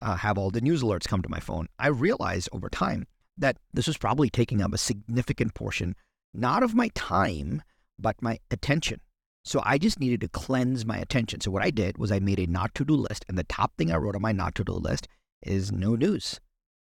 uh, 0.00 0.16
have 0.16 0.38
all 0.38 0.50
the 0.50 0.60
news 0.60 0.82
alerts 0.82 1.06
come 1.06 1.22
to 1.22 1.28
my 1.28 1.40
phone. 1.40 1.68
I 1.78 1.88
realized 1.88 2.48
over 2.52 2.68
time 2.68 3.06
that 3.38 3.56
this 3.72 3.86
was 3.86 3.98
probably 3.98 4.28
taking 4.28 4.60
up 4.60 4.72
a 4.72 4.78
significant 4.78 5.54
portion 5.54 5.94
not 6.34 6.62
of 6.62 6.74
my 6.74 6.88
time, 6.94 7.62
but 7.98 8.22
my 8.22 8.38
attention. 8.50 9.00
So 9.44 9.60
I 9.64 9.78
just 9.78 10.00
needed 10.00 10.20
to 10.22 10.28
cleanse 10.28 10.86
my 10.86 10.96
attention. 10.98 11.40
So 11.40 11.50
what 11.50 11.62
I 11.62 11.70
did 11.70 11.98
was 11.98 12.12
I 12.12 12.20
made 12.20 12.38
a 12.38 12.46
not 12.46 12.74
to 12.76 12.84
do 12.84 12.94
list, 12.94 13.24
and 13.28 13.36
the 13.36 13.44
top 13.44 13.76
thing 13.76 13.90
I 13.90 13.96
wrote 13.96 14.14
on 14.14 14.22
my 14.22 14.32
not 14.32 14.54
to 14.56 14.64
do 14.64 14.72
list 14.72 15.08
is 15.42 15.72
no 15.72 15.94
news. 15.94 16.40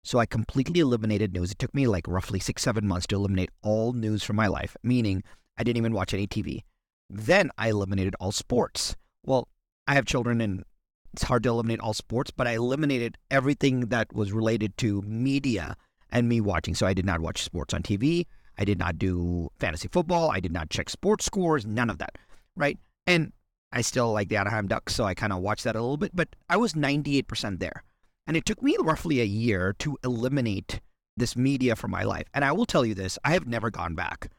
So 0.09 0.19
I 0.19 0.25
completely 0.25 0.81
eliminated 0.81 1.35
news. 1.35 1.53
It 1.53 1.59
took 1.59 1.75
me 1.75 1.87
like 1.87 2.09
roughly 2.09 2.41
six, 2.41 2.63
seven 2.63 2.89
months 2.89 3.07
to 3.09 3.17
eliminate 3.17 3.51
all 3.61 3.93
news 3.93 4.25
from 4.25 4.37
my 4.37 4.47
life, 4.47 4.75
meaning 4.83 5.23
I 5.59 5.65
didn't 5.65 5.77
even 5.77 5.93
watch 5.93 6.15
any 6.15 6.27
TV. 6.27 6.63
Then 7.11 7.51
I 7.59 7.69
eliminated 7.69 8.17
all 8.19 8.33
sports. 8.33 8.97
Well, 9.27 9.49
I 9.87 9.93
have 9.93 10.07
children 10.07 10.41
and 10.41 10.65
it's 11.13 11.25
hard 11.25 11.43
to 11.43 11.51
eliminate 11.51 11.81
all 11.81 11.93
sports, 11.93 12.31
but 12.31 12.47
I 12.47 12.53
eliminated 12.53 13.19
everything 13.31 13.89
that 13.89 14.11
was 14.15 14.33
related 14.33 14.79
to 14.79 15.03
media 15.03 15.77
and 16.11 16.27
me 16.27 16.41
watching. 16.41 16.75
So 16.75 16.87
I 16.87 16.95
did 16.95 17.05
not 17.05 17.21
watch 17.21 17.43
sports 17.43 17.75
on 17.75 17.83
TV. 17.83 18.25
I 18.57 18.65
did 18.65 18.79
not 18.79 18.99
do 18.99 19.51
fantasy 19.59 19.89
football. 19.89 20.31
I 20.31 20.41
did 20.41 20.53
not 20.53 20.71
check 20.71 20.89
sports 20.89 21.27
scores, 21.27 21.67
none 21.67 21.91
of 21.91 21.99
that. 21.99 22.17
Right. 22.57 22.79
And 23.07 23.35
I 23.73 23.83
still 23.83 24.11
like 24.15 24.31
the 24.31 24.39
Anaheim 24.39 24.69
Ducks, 24.69 24.95
so 24.95 25.05
I 25.05 25.13
kind 25.13 25.35
of 25.35 25.41
watched 25.41 25.65
that 25.65 25.77
a 25.77 25.83
little 25.83 25.99
bit, 25.99 26.17
but 26.17 26.29
I 26.49 26.57
was 26.57 26.73
98% 26.73 27.59
there. 27.59 27.85
And 28.29 28.37
it 28.37 28.45
took 28.45 28.63
me 28.63 28.77
roughly 28.79 29.23
a 29.23 29.25
year 29.25 29.75
to 29.79 29.97
eliminate 30.05 30.81
this 31.17 31.35
media 31.35 31.75
from 31.75 31.91
my 31.91 32.05
life. 32.05 32.27
And 32.35 32.45
I 32.45 32.53
will 32.53 32.67
tell 32.67 32.85
you 32.85 32.95
this 32.95 33.19
I 33.25 33.33
have 33.33 33.47
never 33.47 33.71
gone 33.71 33.95
back. 33.95 34.31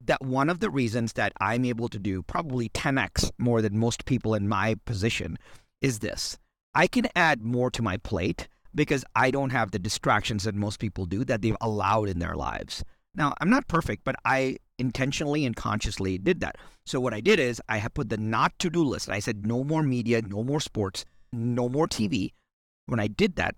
That 0.00 0.24
one 0.24 0.48
of 0.48 0.60
the 0.60 0.70
reasons 0.70 1.14
that 1.14 1.32
I'm 1.40 1.64
able 1.64 1.88
to 1.88 1.98
do 1.98 2.22
probably 2.22 2.68
10x 2.68 3.32
more 3.36 3.60
than 3.60 3.78
most 3.78 4.04
people 4.04 4.34
in 4.34 4.48
my 4.48 4.76
position 4.84 5.38
is 5.82 5.98
this 5.98 6.38
I 6.72 6.86
can 6.86 7.08
add 7.16 7.42
more 7.42 7.68
to 7.72 7.82
my 7.82 7.96
plate 7.96 8.46
because 8.76 9.04
I 9.16 9.32
don't 9.32 9.50
have 9.50 9.72
the 9.72 9.80
distractions 9.80 10.44
that 10.44 10.54
most 10.54 10.78
people 10.78 11.04
do 11.04 11.24
that 11.24 11.42
they've 11.42 11.56
allowed 11.60 12.08
in 12.08 12.20
their 12.20 12.36
lives. 12.36 12.84
Now, 13.16 13.34
I'm 13.40 13.50
not 13.50 13.66
perfect, 13.66 14.04
but 14.04 14.14
I 14.24 14.58
intentionally 14.78 15.44
and 15.44 15.56
consciously 15.56 16.18
did 16.18 16.40
that. 16.40 16.56
So, 16.84 17.00
what 17.00 17.14
I 17.14 17.20
did 17.20 17.40
is 17.40 17.60
I 17.68 17.78
have 17.78 17.94
put 17.94 18.10
the 18.10 18.18
not 18.18 18.56
to 18.60 18.70
do 18.70 18.84
list. 18.84 19.08
I 19.08 19.18
said, 19.18 19.46
no 19.46 19.64
more 19.64 19.82
media, 19.82 20.22
no 20.22 20.44
more 20.44 20.60
sports, 20.60 21.04
no 21.32 21.68
more 21.68 21.88
TV. 21.88 22.32
When 22.86 23.00
I 23.00 23.06
did 23.06 23.36
that, 23.36 23.54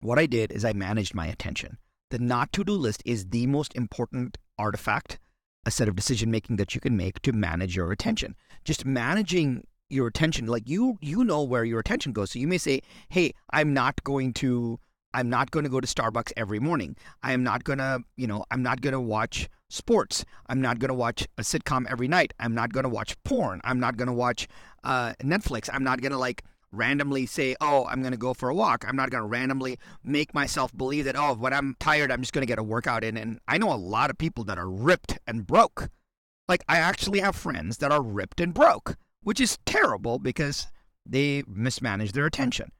what 0.00 0.18
I 0.18 0.26
did 0.26 0.52
is 0.52 0.64
I 0.64 0.72
managed 0.72 1.14
my 1.14 1.26
attention. 1.26 1.78
The 2.10 2.18
not 2.18 2.52
to 2.52 2.64
do 2.64 2.72
list 2.72 3.02
is 3.04 3.26
the 3.26 3.46
most 3.46 3.74
important 3.74 4.38
artifact, 4.58 5.18
a 5.64 5.70
set 5.70 5.88
of 5.88 5.96
decision 5.96 6.30
making 6.30 6.56
that 6.56 6.74
you 6.74 6.80
can 6.80 6.96
make 6.96 7.22
to 7.22 7.32
manage 7.32 7.74
your 7.74 7.90
attention. 7.90 8.36
Just 8.64 8.84
managing 8.84 9.66
your 9.88 10.06
attention, 10.06 10.46
like 10.46 10.68
you 10.68 10.98
you 11.00 11.24
know 11.24 11.42
where 11.42 11.64
your 11.64 11.80
attention 11.80 12.12
goes. 12.12 12.32
So 12.32 12.38
you 12.38 12.48
may 12.48 12.58
say, 12.58 12.82
"Hey, 13.08 13.32
I'm 13.50 13.72
not 13.72 14.02
going 14.04 14.32
to 14.34 14.78
I'm 15.14 15.30
not 15.30 15.52
going 15.52 15.62
to 15.62 15.70
go 15.70 15.80
to 15.80 15.86
Starbucks 15.86 16.32
every 16.36 16.58
morning. 16.58 16.96
I 17.22 17.32
am 17.32 17.44
not 17.44 17.62
going 17.62 17.78
to, 17.78 18.00
you 18.16 18.26
know, 18.26 18.44
I'm 18.50 18.62
not 18.62 18.80
going 18.80 18.92
to 18.92 19.00
watch 19.00 19.48
sports. 19.70 20.24
I'm 20.48 20.60
not 20.60 20.80
going 20.80 20.88
to 20.88 20.94
watch 20.94 21.26
a 21.38 21.42
sitcom 21.42 21.86
every 21.88 22.08
night. 22.08 22.34
I'm 22.40 22.52
not 22.52 22.72
going 22.72 22.82
to 22.82 22.90
watch 22.90 23.16
porn. 23.22 23.60
I'm 23.62 23.78
not 23.78 23.96
going 23.96 24.08
to 24.08 24.12
watch 24.12 24.48
uh, 24.82 25.14
Netflix. 25.22 25.70
I'm 25.72 25.84
not 25.84 26.00
going 26.00 26.12
to 26.12 26.18
like 26.18 26.42
randomly 26.76 27.26
say, 27.26 27.56
oh, 27.60 27.86
I'm 27.86 28.00
going 28.00 28.12
to 28.12 28.18
go 28.18 28.34
for 28.34 28.48
a 28.48 28.54
walk. 28.54 28.84
I'm 28.86 28.96
not 28.96 29.10
going 29.10 29.22
to 29.22 29.28
randomly 29.28 29.78
make 30.02 30.34
myself 30.34 30.76
believe 30.76 31.04
that, 31.04 31.16
oh, 31.16 31.34
when 31.34 31.52
I'm 31.52 31.76
tired, 31.80 32.10
I'm 32.10 32.20
just 32.20 32.32
going 32.32 32.42
to 32.42 32.50
get 32.50 32.58
a 32.58 32.62
workout 32.62 33.04
in. 33.04 33.16
And 33.16 33.40
I 33.48 33.58
know 33.58 33.72
a 33.72 33.74
lot 33.74 34.10
of 34.10 34.18
people 34.18 34.44
that 34.44 34.58
are 34.58 34.68
ripped 34.68 35.18
and 35.26 35.46
broke. 35.46 35.88
Like, 36.48 36.64
I 36.68 36.78
actually 36.78 37.20
have 37.20 37.36
friends 37.36 37.78
that 37.78 37.92
are 37.92 38.02
ripped 38.02 38.40
and 38.40 38.52
broke, 38.52 38.96
which 39.22 39.40
is 39.40 39.58
terrible 39.64 40.18
because 40.18 40.66
they 41.06 41.42
mismanage 41.46 42.12
their 42.12 42.26
attention. 42.26 42.70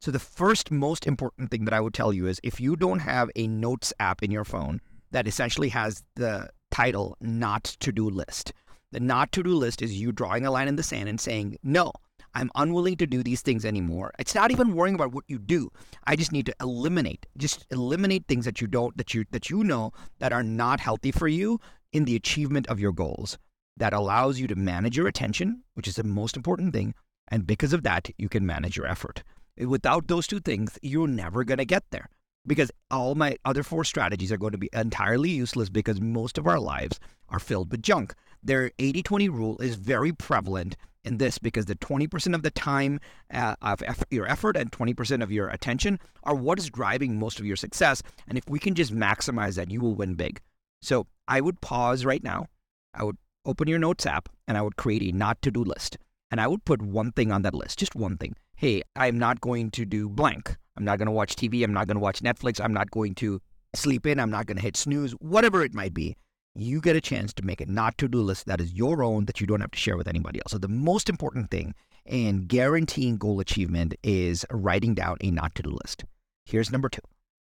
So, 0.00 0.10
the 0.10 0.18
first 0.18 0.70
most 0.70 1.06
important 1.06 1.50
thing 1.50 1.64
that 1.64 1.72
I 1.72 1.80
would 1.80 1.94
tell 1.94 2.12
you 2.12 2.26
is 2.26 2.40
if 2.42 2.60
you 2.60 2.76
don't 2.76 2.98
have 2.98 3.30
a 3.36 3.46
notes 3.46 3.92
app 3.98 4.22
in 4.22 4.30
your 4.30 4.44
phone 4.44 4.80
that 5.12 5.26
essentially 5.26 5.70
has 5.70 6.04
the 6.16 6.50
title 6.70 7.16
not 7.20 7.64
to 7.64 7.92
do 7.92 8.10
list, 8.10 8.52
the 8.94 9.00
not 9.00 9.32
to 9.32 9.42
do 9.42 9.54
list 9.54 9.80
is 9.80 9.98
you 9.98 10.12
drawing 10.12 10.44
a 10.44 10.50
line 10.50 10.68
in 10.68 10.76
the 10.76 10.82
sand 10.82 11.08
and 11.08 11.20
saying, 11.20 11.56
no, 11.62 11.92
I'm 12.34 12.50
unwilling 12.54 12.96
to 12.96 13.06
do 13.06 13.22
these 13.22 13.42
things 13.42 13.64
anymore. 13.64 14.12
It's 14.18 14.34
not 14.34 14.50
even 14.50 14.74
worrying 14.74 14.94
about 14.94 15.12
what 15.12 15.24
you 15.28 15.38
do. 15.38 15.70
I 16.06 16.16
just 16.16 16.32
need 16.32 16.46
to 16.46 16.54
eliminate, 16.60 17.26
just 17.36 17.66
eliminate 17.70 18.26
things 18.26 18.44
that 18.44 18.60
you 18.60 18.66
don't, 18.66 18.96
that 18.96 19.14
you 19.14 19.24
that 19.30 19.50
you 19.50 19.62
know 19.62 19.92
that 20.18 20.32
are 20.32 20.42
not 20.42 20.80
healthy 20.80 21.12
for 21.12 21.28
you 21.28 21.60
in 21.92 22.04
the 22.04 22.16
achievement 22.16 22.66
of 22.66 22.80
your 22.80 22.92
goals. 22.92 23.38
That 23.76 23.92
allows 23.92 24.38
you 24.38 24.46
to 24.48 24.54
manage 24.54 24.96
your 24.96 25.08
attention, 25.08 25.62
which 25.74 25.88
is 25.88 25.96
the 25.96 26.04
most 26.04 26.36
important 26.36 26.72
thing, 26.72 26.94
and 27.28 27.46
because 27.46 27.72
of 27.72 27.82
that, 27.84 28.10
you 28.18 28.28
can 28.28 28.46
manage 28.46 28.76
your 28.76 28.86
effort. 28.86 29.22
Without 29.56 30.08
those 30.08 30.26
two 30.26 30.40
things, 30.40 30.78
you're 30.82 31.08
never 31.08 31.44
going 31.44 31.58
to 31.58 31.64
get 31.64 31.84
there 31.90 32.08
because 32.46 32.70
all 32.90 33.14
my 33.14 33.36
other 33.44 33.62
four 33.62 33.84
strategies 33.84 34.30
are 34.30 34.36
going 34.36 34.52
to 34.52 34.58
be 34.58 34.70
entirely 34.72 35.30
useless 35.30 35.68
because 35.68 36.00
most 36.00 36.38
of 36.38 36.46
our 36.46 36.60
lives 36.60 37.00
are 37.28 37.38
filled 37.38 37.70
with 37.70 37.82
junk. 37.82 38.14
Their 38.42 38.70
80 38.78 39.02
20 39.02 39.28
rule 39.28 39.58
is 39.58 39.76
very 39.76 40.12
prevalent 40.12 40.76
in 41.04 41.18
this 41.18 41.38
because 41.38 41.66
the 41.66 41.74
20% 41.76 42.34
of 42.34 42.42
the 42.42 42.50
time 42.50 43.00
uh, 43.32 43.54
of 43.62 43.82
your 44.10 44.26
effort 44.26 44.56
and 44.56 44.70
20% 44.72 45.22
of 45.22 45.30
your 45.30 45.48
attention 45.48 45.98
are 46.24 46.34
what 46.34 46.58
is 46.58 46.70
driving 46.70 47.18
most 47.18 47.38
of 47.38 47.46
your 47.46 47.56
success. 47.56 48.02
And 48.28 48.38
if 48.38 48.48
we 48.48 48.58
can 48.58 48.74
just 48.74 48.94
maximize 48.94 49.56
that, 49.56 49.70
you 49.70 49.80
will 49.80 49.94
win 49.94 50.14
big. 50.14 50.40
So 50.82 51.06
I 51.28 51.40
would 51.40 51.60
pause 51.60 52.04
right 52.04 52.22
now. 52.22 52.46
I 52.94 53.04
would 53.04 53.16
open 53.44 53.68
your 53.68 53.78
notes 53.78 54.06
app 54.06 54.28
and 54.48 54.56
I 54.56 54.62
would 54.62 54.76
create 54.76 55.02
a 55.02 55.12
not 55.12 55.42
to 55.42 55.50
do 55.50 55.62
list. 55.64 55.98
And 56.30 56.40
I 56.40 56.48
would 56.48 56.64
put 56.64 56.82
one 56.82 57.12
thing 57.12 57.30
on 57.30 57.42
that 57.42 57.54
list, 57.54 57.78
just 57.78 57.94
one 57.94 58.16
thing. 58.16 58.34
Hey, 58.56 58.82
I'm 58.96 59.18
not 59.18 59.40
going 59.40 59.70
to 59.72 59.84
do 59.84 60.08
blank. 60.08 60.56
I'm 60.76 60.84
not 60.84 60.98
going 60.98 61.06
to 61.06 61.12
watch 61.12 61.36
TV. 61.36 61.62
I'm 61.62 61.72
not 61.72 61.86
going 61.86 61.96
to 61.96 62.00
watch 62.00 62.20
Netflix. 62.22 62.60
I'm 62.62 62.72
not 62.72 62.90
going 62.90 63.14
to 63.16 63.40
sleep 63.74 64.06
in. 64.06 64.18
I'm 64.18 64.30
not 64.30 64.46
going 64.46 64.56
to 64.56 64.62
hit 64.62 64.76
snooze, 64.76 65.12
whatever 65.12 65.62
it 65.62 65.74
might 65.74 65.94
be. 65.94 66.16
You 66.54 66.80
get 66.80 66.96
a 66.96 67.00
chance 67.00 67.32
to 67.34 67.44
make 67.44 67.60
a 67.60 67.66
not 67.66 67.98
to 67.98 68.08
do 68.08 68.22
list 68.22 68.46
that 68.46 68.60
is 68.60 68.72
your 68.72 69.02
own 69.02 69.24
that 69.24 69.40
you 69.40 69.46
don't 69.46 69.60
have 69.60 69.72
to 69.72 69.78
share 69.78 69.96
with 69.96 70.06
anybody 70.06 70.38
else. 70.38 70.52
So, 70.52 70.58
the 70.58 70.68
most 70.68 71.08
important 71.08 71.50
thing 71.50 71.74
in 72.06 72.46
guaranteeing 72.46 73.16
goal 73.16 73.40
achievement 73.40 73.94
is 74.02 74.44
writing 74.50 74.94
down 74.94 75.16
a 75.20 75.30
not 75.30 75.54
to 75.56 75.62
do 75.62 75.70
list. 75.70 76.04
Here's 76.44 76.70
number 76.70 76.88
two, 76.88 77.02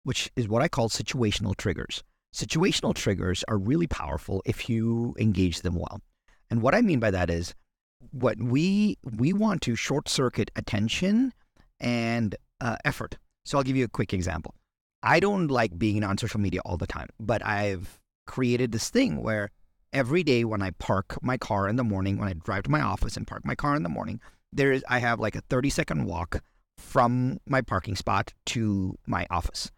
which 0.04 0.30
is 0.36 0.48
what 0.48 0.62
I 0.62 0.68
call 0.68 0.88
situational 0.88 1.56
triggers. 1.56 2.02
Situational 2.34 2.94
triggers 2.94 3.44
are 3.48 3.58
really 3.58 3.86
powerful 3.86 4.42
if 4.44 4.68
you 4.68 5.14
engage 5.18 5.62
them 5.62 5.74
well. 5.76 6.00
And 6.50 6.62
what 6.62 6.74
I 6.74 6.80
mean 6.80 7.00
by 7.00 7.10
that 7.10 7.30
is 7.30 7.54
what 8.10 8.38
we 8.38 8.98
we 9.02 9.32
want 9.32 9.62
to 9.62 9.76
short 9.76 10.08
circuit 10.08 10.50
attention 10.56 11.32
and 11.80 12.36
uh, 12.60 12.76
effort. 12.84 13.18
So 13.44 13.58
I'll 13.58 13.64
give 13.64 13.76
you 13.76 13.84
a 13.84 13.88
quick 13.88 14.12
example. 14.12 14.54
I 15.02 15.20
don't 15.20 15.48
like 15.48 15.78
being 15.78 16.02
on 16.02 16.18
social 16.18 16.40
media 16.40 16.60
all 16.64 16.76
the 16.76 16.86
time, 16.86 17.08
but 17.20 17.44
I've 17.44 18.00
created 18.26 18.72
this 18.72 18.90
thing 18.90 19.22
where 19.22 19.50
every 19.92 20.22
day 20.22 20.44
when 20.44 20.62
I 20.62 20.70
park 20.72 21.16
my 21.22 21.36
car 21.36 21.68
in 21.68 21.76
the 21.76 21.84
morning, 21.84 22.18
when 22.18 22.28
I 22.28 22.32
drive 22.34 22.64
to 22.64 22.70
my 22.70 22.80
office 22.80 23.16
and 23.16 23.26
park 23.26 23.44
my 23.44 23.54
car 23.54 23.76
in 23.76 23.82
the 23.82 23.88
morning, 23.88 24.20
there 24.52 24.72
is 24.72 24.84
I 24.88 24.98
have 24.98 25.20
like 25.20 25.36
a 25.36 25.40
30 25.42 25.70
second 25.70 26.04
walk 26.04 26.42
from 26.76 27.38
my 27.46 27.60
parking 27.60 27.96
spot 27.96 28.32
to 28.46 28.96
my 29.06 29.26
office. 29.30 29.70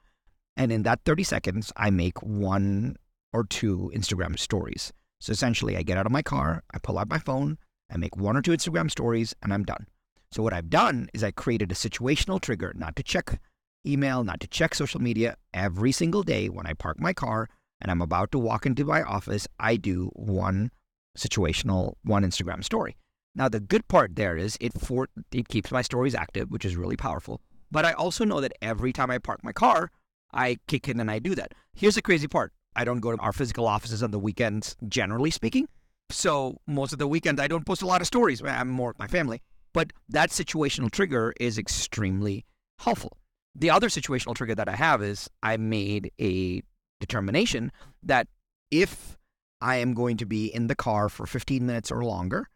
And 0.56 0.72
in 0.72 0.82
that 0.84 1.00
30 1.04 1.22
seconds, 1.22 1.72
I 1.76 1.90
make 1.90 2.22
one 2.22 2.96
or 3.32 3.44
two 3.44 3.92
Instagram 3.94 4.38
stories. 4.38 4.92
So 5.20 5.30
essentially, 5.30 5.76
I 5.76 5.82
get 5.82 5.98
out 5.98 6.06
of 6.06 6.12
my 6.12 6.22
car, 6.22 6.62
I 6.72 6.78
pull 6.78 6.98
out 6.98 7.08
my 7.08 7.18
phone, 7.18 7.58
I 7.90 7.96
make 7.98 8.16
one 8.16 8.36
or 8.36 8.42
two 8.42 8.52
Instagram 8.52 8.90
stories, 8.90 9.34
and 9.42 9.52
I'm 9.52 9.64
done. 9.64 9.86
So 10.32 10.42
what 10.42 10.52
I've 10.52 10.70
done 10.70 11.08
is 11.14 11.22
I 11.22 11.30
created 11.30 11.70
a 11.70 11.74
situational 11.74 12.40
trigger 12.40 12.72
not 12.74 12.96
to 12.96 13.02
check 13.02 13.40
email, 13.86 14.24
not 14.24 14.40
to 14.40 14.48
check 14.48 14.74
social 14.74 15.00
media 15.00 15.36
every 15.54 15.92
single 15.92 16.22
day 16.22 16.48
when 16.48 16.66
I 16.66 16.72
park 16.72 16.98
my 16.98 17.12
car 17.12 17.48
and 17.80 17.90
I'm 17.90 18.02
about 18.02 18.32
to 18.32 18.38
walk 18.38 18.66
into 18.66 18.84
my 18.84 19.02
office, 19.02 19.46
I 19.58 19.76
do 19.76 20.10
one 20.14 20.70
situational, 21.16 21.94
one 22.02 22.22
Instagram 22.22 22.64
story. 22.64 22.96
Now 23.34 23.48
the 23.48 23.60
good 23.60 23.86
part 23.88 24.16
there 24.16 24.36
is 24.36 24.56
it 24.60 24.78
for 24.80 25.08
it 25.32 25.48
keeps 25.48 25.70
my 25.70 25.82
stories 25.82 26.14
active, 26.14 26.50
which 26.50 26.64
is 26.64 26.76
really 26.76 26.96
powerful. 26.96 27.40
But 27.70 27.84
I 27.84 27.92
also 27.92 28.24
know 28.24 28.40
that 28.40 28.52
every 28.62 28.92
time 28.92 29.10
I 29.10 29.18
park 29.18 29.42
my 29.42 29.52
car, 29.52 29.90
I 30.32 30.58
kick 30.68 30.88
in 30.88 31.00
and 31.00 31.10
I 31.10 31.18
do 31.18 31.34
that. 31.34 31.52
Here's 31.74 31.96
the 31.96 32.02
crazy 32.02 32.28
part. 32.28 32.52
I 32.74 32.84
don't 32.84 33.00
go 33.00 33.14
to 33.14 33.22
our 33.22 33.32
physical 33.32 33.66
offices 33.66 34.02
on 34.02 34.10
the 34.10 34.18
weekends, 34.18 34.76
generally 34.88 35.30
speaking. 35.30 35.68
So 36.10 36.58
most 36.66 36.92
of 36.92 36.98
the 36.98 37.08
weekends, 37.08 37.40
I 37.40 37.48
don't 37.48 37.66
post 37.66 37.82
a 37.82 37.86
lot 37.86 38.00
of 38.00 38.06
stories. 38.06 38.42
I'm 38.42 38.68
more 38.68 38.90
with 38.90 38.98
my 38.98 39.06
family. 39.06 39.42
But 39.72 39.92
that 40.08 40.30
situational 40.30 40.90
trigger 40.90 41.34
is 41.40 41.58
extremely 41.58 42.46
helpful. 42.78 43.16
The 43.54 43.70
other 43.70 43.88
situational 43.88 44.34
trigger 44.34 44.54
that 44.54 44.68
I 44.68 44.76
have 44.76 45.02
is 45.02 45.28
I 45.42 45.56
made 45.56 46.12
a 46.20 46.62
determination 47.00 47.72
that 48.02 48.28
if 48.70 49.16
I 49.60 49.76
am 49.76 49.94
going 49.94 50.16
to 50.18 50.26
be 50.26 50.46
in 50.46 50.66
the 50.66 50.74
car 50.74 51.08
for 51.08 51.26
15 51.26 51.64
minutes 51.64 51.90
or 51.90 52.04
longer, 52.04 52.48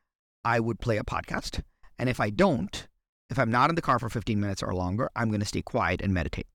I 0.45 0.61
would 0.61 0.81
play 0.81 0.97
a 0.97 1.05
podcast. 1.05 1.63
And 1.99 2.09
if 2.09 2.21
I 2.21 2.31
don't, 2.31 2.89
if 3.31 3.39
I'm 3.39 3.51
not 3.51 3.71
in 3.71 3.77
the 3.77 3.83
car 3.83 3.99
for 3.99 4.09
15 4.09 4.41
minutes 4.41 4.63
or 4.63 4.75
longer, 4.75 5.11
I'm 5.15 5.29
going 5.29 5.41
to 5.41 5.47
stay 5.47 5.63
quiet 5.63 6.01
and 6.01 6.13
meditate. 6.13 6.47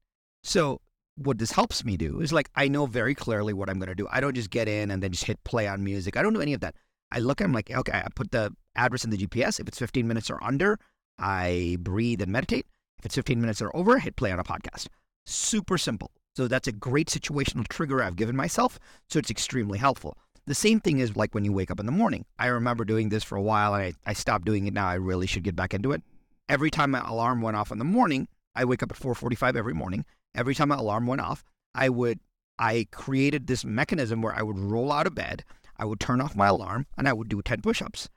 So, 0.44 0.82
what 1.18 1.38
this 1.38 1.52
helps 1.52 1.86
me 1.86 1.96
do 1.96 2.20
is 2.20 2.34
like 2.34 2.50
I 2.56 2.68
know 2.68 2.88
very 2.88 3.16
clearly 3.16 3.54
what 3.54 3.70
I'm 3.70 3.80
going 3.80 3.90
to 3.90 3.96
do. 3.96 4.08
I 4.12 4.20
don't 4.20 4.36
just 4.36 4.50
get 4.50 4.68
in 4.68 4.92
and 4.92 5.02
then 5.02 5.12
just 5.12 5.24
hit 5.24 5.42
play 5.46 5.66
on 5.66 5.84
music. 5.84 6.18
I 6.18 6.22
don't 6.22 6.34
do 6.34 6.42
any 6.42 6.54
of 6.54 6.60
that. 6.60 6.76
I 7.12 7.20
look, 7.20 7.40
I'm 7.40 7.54
like, 7.54 7.72
okay, 7.72 7.94
I 7.94 8.08
put 8.14 8.32
the 8.32 8.54
address 8.76 9.06
in 9.06 9.12
the 9.12 9.18
GPS. 9.18 9.60
If 9.60 9.68
it's 9.68 9.80
15 9.80 10.06
minutes 10.06 10.30
or 10.30 10.44
under, 10.44 10.78
I 11.18 11.78
breathe 11.80 12.22
and 12.22 12.32
meditate. 12.32 12.66
If 13.00 13.06
it's 13.06 13.16
15 13.16 13.40
minutes 13.40 13.62
or 13.62 13.76
over, 13.76 14.00
hit 14.00 14.18
play 14.18 14.32
on 14.32 14.40
a 14.40 14.44
podcast. 14.44 14.88
Super 15.26 15.78
simple. 15.78 16.12
So 16.36 16.48
that's 16.48 16.68
a 16.68 16.72
great 16.72 17.08
situational 17.08 17.68
trigger 17.68 18.04
I've 18.04 18.18
given 18.18 18.36
myself. 18.36 18.80
So 19.10 19.20
it's 19.20 19.30
extremely 19.30 19.78
helpful. 19.78 20.18
The 20.46 20.56
same 20.56 20.80
thing 20.80 21.00
is 21.00 21.16
like 21.16 21.34
when 21.34 21.46
you 21.46 21.54
wake 21.54 21.72
up 21.72 21.80
in 21.80 21.86
the 21.86 21.92
morning. 21.92 22.26
I 22.38 22.48
remember 22.48 22.86
doing 22.86 23.10
this 23.10 23.24
for 23.24 23.36
a 23.36 23.42
while 23.42 23.74
and 23.74 23.84
I, 23.84 23.94
I 24.06 24.14
stopped 24.14 24.46
doing 24.46 24.68
it 24.68 24.74
now. 24.74 24.88
I 24.88 24.96
really 24.96 25.28
should 25.28 25.44
get 25.44 25.56
back 25.56 25.74
into 25.74 25.92
it. 25.92 26.04
Every 26.48 26.70
time 26.70 26.92
my 26.92 27.00
alarm 27.00 27.42
went 27.42 27.58
off 27.58 27.72
in 27.72 27.80
the 27.80 27.86
morning, 27.86 28.28
I 28.56 28.66
wake 28.66 28.84
up 28.84 28.92
at 28.92 28.98
4:45 28.98 29.56
every 29.56 29.74
morning. 29.74 30.06
Every 30.36 30.54
time 30.54 30.70
my 30.70 30.76
alarm 30.76 31.08
went 31.08 31.22
off, 31.22 31.44
I 31.74 31.90
would 31.90 32.20
I 32.60 32.88
created 32.92 33.48
this 33.48 33.66
mechanism 33.66 34.22
where 34.22 34.34
I 34.34 34.42
would 34.42 34.60
roll 34.60 34.92
out 34.92 35.08
of 35.08 35.16
bed, 35.16 35.44
I 35.78 35.86
would 35.86 36.00
turn 36.00 36.22
off 36.22 36.36
my 36.36 36.48
alarm, 36.48 36.86
and 36.98 37.08
I 37.08 37.14
would 37.14 37.28
do 37.28 37.42
10 37.42 37.62
push-ups. 37.62 38.10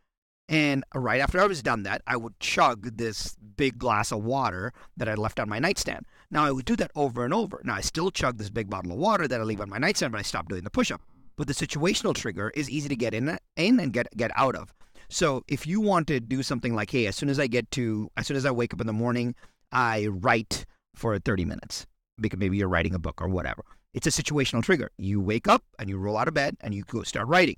And 0.49 0.83
right 0.95 1.21
after 1.21 1.41
I 1.41 1.47
was 1.47 1.63
done 1.63 1.83
that, 1.83 2.03
I 2.07 2.17
would 2.17 2.39
chug 2.41 2.97
this 2.97 3.37
big 3.57 3.79
glass 3.79 4.11
of 4.11 4.25
water 4.25 4.73
that 4.97 5.09
I 5.09 5.15
left 5.15 5.39
on 5.39 5.49
my 5.49 5.59
nightstand. 5.59 6.07
Now 6.31 6.45
I 6.45 6.53
would 6.53 6.65
do 6.65 6.77
that 6.77 6.91
over 6.95 7.25
and 7.25 7.35
over. 7.35 7.61
Now 7.65 7.75
I 7.75 7.83
still 7.83 8.11
chug 8.11 8.39
this 8.39 8.49
big 8.49 8.71
bottle 8.71 8.93
of 8.93 8.99
water 8.99 9.29
that 9.29 9.41
I 9.41 9.45
leave 9.45 9.61
on 9.61 9.69
my 9.69 9.79
nightstand, 9.79 10.13
but 10.13 10.19
I 10.19 10.23
stopped 10.23 10.49
doing 10.49 10.65
the 10.65 10.71
push-up. 10.71 11.03
But 11.37 11.49
the 11.49 11.53
situational 11.53 12.15
trigger 12.15 12.51
is 12.55 12.71
easy 12.71 12.89
to 12.89 12.97
get 12.97 13.15
in, 13.15 13.39
in 13.57 13.79
and 13.79 13.93
get 13.93 14.09
get 14.17 14.31
out 14.37 14.57
of. 14.57 14.73
So 15.11 15.45
if 15.49 15.67
you 15.67 15.81
want 15.81 16.07
to 16.09 16.19
do 16.19 16.43
something 16.43 16.75
like, 16.75 16.91
hey, 16.91 17.07
as 17.07 17.17
soon 17.17 17.29
as 17.29 17.39
I 17.39 17.47
get 17.47 17.71
to, 17.73 18.11
as 18.17 18.27
soon 18.27 18.37
as 18.37 18.45
I 18.45 18.51
wake 18.51 18.75
up 18.75 18.81
in 18.81 18.87
the 18.87 18.93
morning, 18.93 19.35
I 19.71 20.07
write 20.07 20.67
for 20.95 21.19
30 21.19 21.45
minutes 21.45 21.87
because 22.21 22.39
maybe 22.39 22.57
you're 22.57 22.69
writing 22.69 22.95
a 22.95 22.99
book 22.99 23.23
or 23.23 23.29
whatever. 23.29 23.65
It's 23.95 24.07
a 24.07 24.11
situational 24.11 24.63
trigger. 24.63 24.91
You 24.99 25.21
wake 25.21 25.47
up 25.47 25.63
and 25.79 25.89
you 25.89 25.99
roll 25.99 26.17
out 26.17 26.29
of 26.29 26.35
bed 26.35 26.57
and 26.61 26.75
you 26.75 26.85
go 26.85 27.03
start 27.03 27.29
writing 27.29 27.57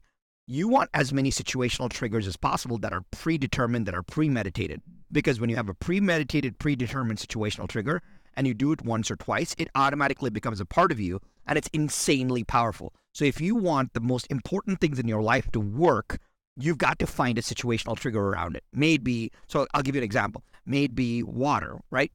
you 0.51 0.67
want 0.67 0.91
as 0.95 1.13
many 1.13 1.31
situational 1.31 1.89
triggers 1.89 2.27
as 2.27 2.37
possible 2.37 2.77
that 2.77 2.93
are 2.93 3.05
predetermined, 3.13 3.87
that 3.87 3.95
are 3.95 4.03
premeditated. 4.03 4.83
Because 5.13 5.39
when 5.39 5.49
you 5.49 5.55
have 5.55 5.69
a 5.69 5.75
premeditated, 5.75 6.59
predetermined 6.59 7.21
situational 7.21 7.69
trigger 7.69 8.03
and 8.35 8.49
you 8.49 8.55
do 8.55 8.73
it 8.73 8.85
once 8.85 9.13
or 9.13 9.17
twice, 9.17 9.55
it 9.59 9.69
automatically 9.77 10.29
becomes 10.29 10.61
a 10.61 10.65
part 10.65 10.91
of 10.91 10.99
you 10.99 11.21
and 11.47 11.57
it's 11.57 11.71
insanely 11.73 12.43
powerful. 12.43 12.93
So 13.15 13.25
if 13.25 13.41
you 13.41 13.55
want 13.55 13.93
the 13.93 14.01
most 14.01 14.27
important 14.29 14.81
things 14.81 14.99
in 14.99 15.07
your 15.07 15.23
life 15.23 15.49
to 15.53 15.61
work, 15.61 16.19
you've 16.57 16.79
got 16.79 16.99
to 16.99 17.07
find 17.07 17.39
a 17.39 17.43
situational 17.43 17.97
trigger 17.97 18.21
around 18.21 18.57
it. 18.57 18.65
Maybe, 18.73 19.31
so 19.47 19.69
I'll 19.73 19.83
give 19.83 19.95
you 19.95 20.01
an 20.01 20.05
example. 20.05 20.43
Maybe 20.67 21.23
water, 21.23 21.79
right? 21.93 22.11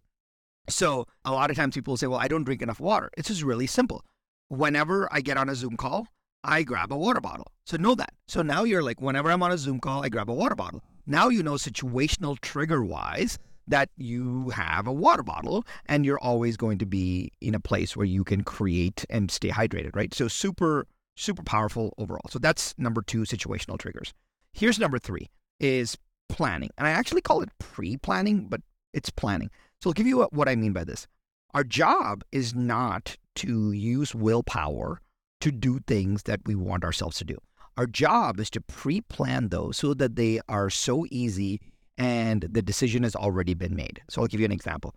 So 0.67 1.07
a 1.23 1.31
lot 1.31 1.51
of 1.51 1.55
times 1.55 1.75
people 1.75 1.95
say, 1.95 2.07
well, 2.07 2.19
I 2.19 2.27
don't 2.27 2.43
drink 2.43 2.61
enough 2.61 2.81
water. 2.81 3.09
It's 3.15 3.29
just 3.29 3.43
really 3.43 3.67
simple. 3.67 4.03
Whenever 4.49 5.07
I 5.09 5.21
get 5.21 5.37
on 5.37 5.47
a 5.47 5.55
Zoom 5.55 5.77
call, 5.77 6.07
I 6.45 6.63
grab 6.63 6.93
a 6.93 6.97
water 6.97 7.19
bottle. 7.19 7.47
So 7.65 7.77
know 7.77 7.95
that. 7.95 8.13
So 8.27 8.41
now 8.41 8.63
you're 8.63 8.83
like, 8.83 9.01
whenever 9.01 9.31
I'm 9.31 9.43
on 9.43 9.51
a 9.51 9.57
Zoom 9.57 9.79
call, 9.79 10.05
I 10.05 10.09
grab 10.09 10.29
a 10.29 10.33
water 10.33 10.55
bottle. 10.55 10.83
Now 11.07 11.29
you 11.29 11.43
know 11.43 11.53
situational 11.53 12.39
trigger 12.39 12.83
wise 12.83 13.37
that 13.67 13.89
you 13.97 14.49
have 14.49 14.85
a 14.85 14.93
water 14.93 15.23
bottle 15.23 15.65
and 15.87 16.05
you're 16.05 16.19
always 16.19 16.55
going 16.55 16.77
to 16.77 16.85
be 16.85 17.31
in 17.41 17.55
a 17.55 17.59
place 17.59 17.97
where 17.97 18.05
you 18.05 18.23
can 18.23 18.43
create 18.43 19.05
and 19.09 19.31
stay 19.31 19.49
hydrated, 19.49 19.95
right? 19.95 20.13
So 20.13 20.27
super, 20.27 20.85
super 21.15 21.41
powerful 21.41 21.93
overall. 21.97 22.29
So 22.29 22.37
that's 22.37 22.75
number 22.77 23.01
two 23.01 23.21
situational 23.21 23.79
triggers. 23.79 24.13
Here's 24.53 24.79
number 24.79 24.99
three 24.99 25.29
is 25.59 25.97
planning. 26.29 26.69
And 26.77 26.87
I 26.87 26.91
actually 26.91 27.21
call 27.21 27.41
it 27.41 27.49
pre-planning, 27.57 28.47
but 28.49 28.61
it's 28.93 29.09
planning. 29.09 29.49
So 29.81 29.89
I'll 29.89 29.93
give 29.93 30.07
you 30.07 30.23
what 30.31 30.47
I 30.47 30.55
mean 30.55 30.73
by 30.73 30.83
this. 30.83 31.07
Our 31.53 31.63
job 31.63 32.23
is 32.31 32.53
not 32.53 33.17
to 33.35 33.71
use 33.71 34.13
willpower 34.13 35.01
to 35.41 35.51
do 35.51 35.79
things 35.87 36.23
that 36.23 36.41
we 36.45 36.55
want 36.55 36.83
ourselves 36.83 37.17
to 37.17 37.25
do. 37.25 37.37
Our 37.77 37.87
job 37.87 38.39
is 38.39 38.49
to 38.51 38.61
pre 38.61 39.01
plan 39.01 39.49
those 39.49 39.77
so 39.77 39.93
that 39.95 40.15
they 40.15 40.39
are 40.47 40.69
so 40.69 41.05
easy 41.11 41.59
and 41.97 42.43
the 42.43 42.61
decision 42.61 43.03
has 43.03 43.15
already 43.15 43.53
been 43.53 43.75
made. 43.75 44.01
So 44.09 44.21
I'll 44.21 44.27
give 44.27 44.39
you 44.39 44.45
an 44.45 44.51
example. 44.51 44.93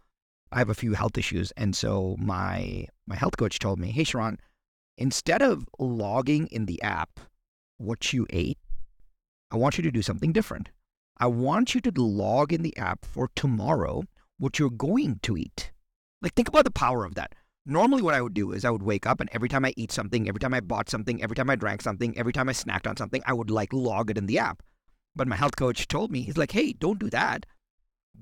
I 0.53 0.59
have 0.59 0.71
a 0.71 0.75
few 0.75 0.95
health 0.95 1.19
issues. 1.19 1.53
And 1.57 1.77
so 1.77 2.17
my, 2.19 2.87
my 3.07 3.17
health 3.17 3.37
coach 3.37 3.59
told 3.59 3.79
me, 3.79 3.91
hey, 3.91 4.05
Sharran, 4.05 4.39
instead 4.97 5.43
of 5.43 5.67
logging 5.79 6.47
in 6.49 6.67
the 6.67 6.81
app 6.83 7.21
what 7.79 8.13
you 8.13 8.27
ate, 8.31 8.59
I 9.51 9.57
want 9.57 9.79
you 9.79 9.83
to 9.83 9.91
do 9.91 10.03
something 10.03 10.33
different. 10.33 10.71
I 11.19 11.27
want 11.27 11.75
you 11.75 11.81
to 11.83 11.91
log 12.01 12.53
in 12.53 12.63
the 12.63 12.77
app 12.77 13.05
for 13.05 13.29
tomorrow 13.35 14.05
what 14.39 14.59
you're 14.59 14.71
going 14.71 15.19
to 15.23 15.37
eat. 15.37 15.73
Like, 16.23 16.35
think 16.35 16.49
about 16.49 16.65
the 16.65 16.71
power 16.71 17.05
of 17.05 17.15
that. 17.17 17.35
Normally, 17.67 18.03
what 18.03 18.15
I 18.15 18.23
would 18.23 18.35
do 18.35 18.53
is 18.53 18.65
I 18.65 18.71
would 18.71 18.83
wake 18.83 19.07
up 19.07 19.21
and 19.21 19.29
every 19.33 19.49
time 19.49 19.65
I 19.65 19.75
eat 19.77 19.93
something, 19.93 20.29
every 20.29 20.41
time 20.41 20.55
I 20.55 20.61
bought 20.61 20.89
something, 20.89 21.23
every 21.23 21.37
time 21.37 21.51
I 21.51 21.57
drank 21.57 21.83
something, 21.83 22.17
every 22.17 22.33
time 22.33 22.49
I 22.49 22.53
snacked 22.53 22.89
on 22.89 22.97
something, 22.97 23.23
I 23.27 23.35
would 23.35 23.51
like 23.51 23.73
log 23.73 24.11
it 24.11 24.19
in 24.19 24.27
the 24.27 24.39
app. 24.39 24.63
But 25.15 25.29
my 25.29 25.37
health 25.37 25.57
coach 25.57 25.89
told 25.89 26.11
me, 26.11 26.23
he's 26.23 26.39
like, 26.39 26.53
hey, 26.53 26.73
don't 26.73 26.99
do 26.99 27.11
that. 27.11 27.45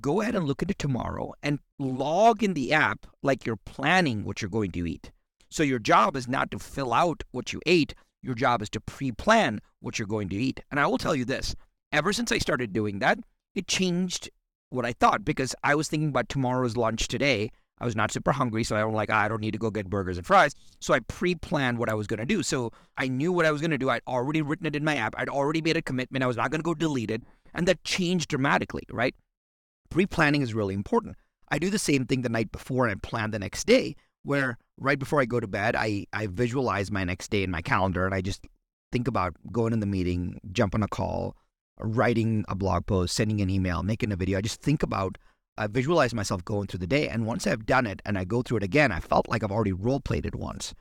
Go 0.01 0.21
ahead 0.21 0.35
and 0.35 0.47
look 0.47 0.63
into 0.63 0.75
tomorrow 0.75 1.33
and 1.43 1.61
log 1.79 2.43
in 2.43 2.55
the 2.55 2.73
app 2.73 3.07
like 3.23 3.47
you're 3.47 3.57
planning 3.57 4.25
what 4.25 4.43
you're 4.43 4.51
going 4.51 4.73
to 4.73 4.87
eat. 4.87 5.13
So 5.49 5.63
your 5.63 5.79
job 5.79 6.17
is 6.17 6.27
not 6.27 6.51
to 6.51 6.59
fill 6.59 6.93
out 6.93 7.23
what 7.31 7.53
you 7.53 7.61
ate, 7.67 7.95
your 8.23 8.35
job 8.35 8.63
is 8.63 8.71
to 8.71 8.81
pre 8.81 9.13
plan 9.13 9.61
what 9.81 9.99
you're 9.99 10.09
going 10.09 10.29
to 10.31 10.37
eat. 10.37 10.61
And 10.71 10.81
I 10.81 10.87
will 10.87 10.99
tell 10.99 11.15
you 11.15 11.25
this 11.25 11.55
ever 11.93 12.13
since 12.13 12.33
I 12.33 12.39
started 12.39 12.73
doing 12.73 12.99
that, 12.99 13.19
it 13.55 13.69
changed 13.69 14.31
what 14.71 14.85
I 14.85 14.93
thought 14.93 15.25
because 15.25 15.55
I 15.63 15.75
was 15.75 15.89
thinking 15.89 16.09
about 16.09 16.29
tomorrow's 16.29 16.77
lunch 16.77 17.09
today. 17.09 17.51
I 17.79 17.85
was 17.85 17.95
not 17.95 18.11
super 18.11 18.33
hungry, 18.33 18.65
so 18.65 18.75
I 18.75 18.85
was 18.85 18.95
like, 18.95 19.11
I 19.11 19.29
don't 19.29 19.41
need 19.41 19.53
to 19.53 19.59
go 19.59 19.71
get 19.71 19.91
burgers 19.91 20.17
and 20.17 20.27
fries. 20.27 20.55
So 20.81 20.95
I 20.95 21.01
pre 21.01 21.35
planned 21.35 21.79
what 21.79 21.91
I 21.91 21.95
was 21.95 22.07
going 22.07 22.21
to 22.21 22.27
do. 22.27 22.43
So 22.43 22.73
I 22.97 23.09
knew 23.09 23.33
what 23.33 23.45
I 23.45 23.51
was 23.51 23.61
going 23.61 23.71
to 23.71 23.79
do. 23.79 23.91
I'd 23.91 24.03
already 24.07 24.41
written 24.41 24.67
it 24.67 24.75
in 24.75 24.85
my 24.85 24.97
app, 24.97 25.15
I'd 25.19 25.29
already 25.29 25.61
made 25.61 25.77
a 25.77 25.83
commitment. 25.83 26.25
I 26.25 26.27
was 26.27 26.37
not 26.37 26.51
going 26.51 26.61
to 26.61 26.65
go 26.65 26.75
delete 26.75 27.11
it. 27.11 27.23
And 27.55 27.69
that 27.69 27.85
changed 27.85 28.29
dramatically, 28.29 28.83
right? 28.91 29.15
Pre 29.91 30.07
planning 30.07 30.43
is 30.43 30.55
really 30.55 30.75
important. 30.75 31.17
I 31.49 31.59
do 31.59 31.71
the 31.71 31.79
same 31.79 32.07
thing 32.07 32.23
the 32.23 32.29
night 32.29 32.51
before 32.51 32.89
and 32.89 33.03
plan 33.03 33.31
the 33.31 33.39
next 33.39 33.67
day, 33.67 33.95
where 34.23 34.59
right 34.79 34.99
before 34.99 35.21
I 35.21 35.27
go 35.27 35.41
to 35.41 35.47
bed, 35.47 35.77
I, 35.77 36.07
I 36.13 36.27
visualize 36.27 36.91
my 36.91 37.05
next 37.05 37.31
day 37.31 37.43
in 37.43 37.51
my 37.51 37.63
calendar 37.63 38.05
and 38.05 38.15
I 38.15 38.21
just 38.21 38.47
think 38.91 39.07
about 39.07 39.35
going 39.53 39.73
in 39.73 39.81
the 39.81 39.87
meeting, 39.87 40.41
jumping 40.53 40.83
a 40.83 40.89
call, 40.89 41.37
writing 41.79 42.45
a 42.49 42.55
blog 42.55 42.87
post, 42.87 43.15
sending 43.15 43.41
an 43.41 43.51
email, 43.51 43.83
making 43.83 44.13
a 44.13 44.17
video. 44.17 44.39
I 44.39 44.41
just 44.41 44.61
think 44.61 44.83
about, 44.83 45.19
I 45.59 45.67
visualize 45.67 46.15
myself 46.15 46.45
going 46.45 46.67
through 46.67 46.81
the 46.81 46.87
day. 46.87 47.09
And 47.09 47.27
once 47.27 47.47
I've 47.47 47.67
done 47.67 47.87
it 47.87 48.03
and 48.05 48.19
I 48.19 48.25
go 48.25 48.43
through 48.43 48.59
it 48.59 48.63
again, 48.63 48.93
I 48.93 49.01
felt 49.01 49.29
like 49.29 49.43
I've 49.43 49.53
already 49.53 49.73
role 49.73 50.01
played 50.01 50.27
it 50.27 50.35
once. 50.35 50.75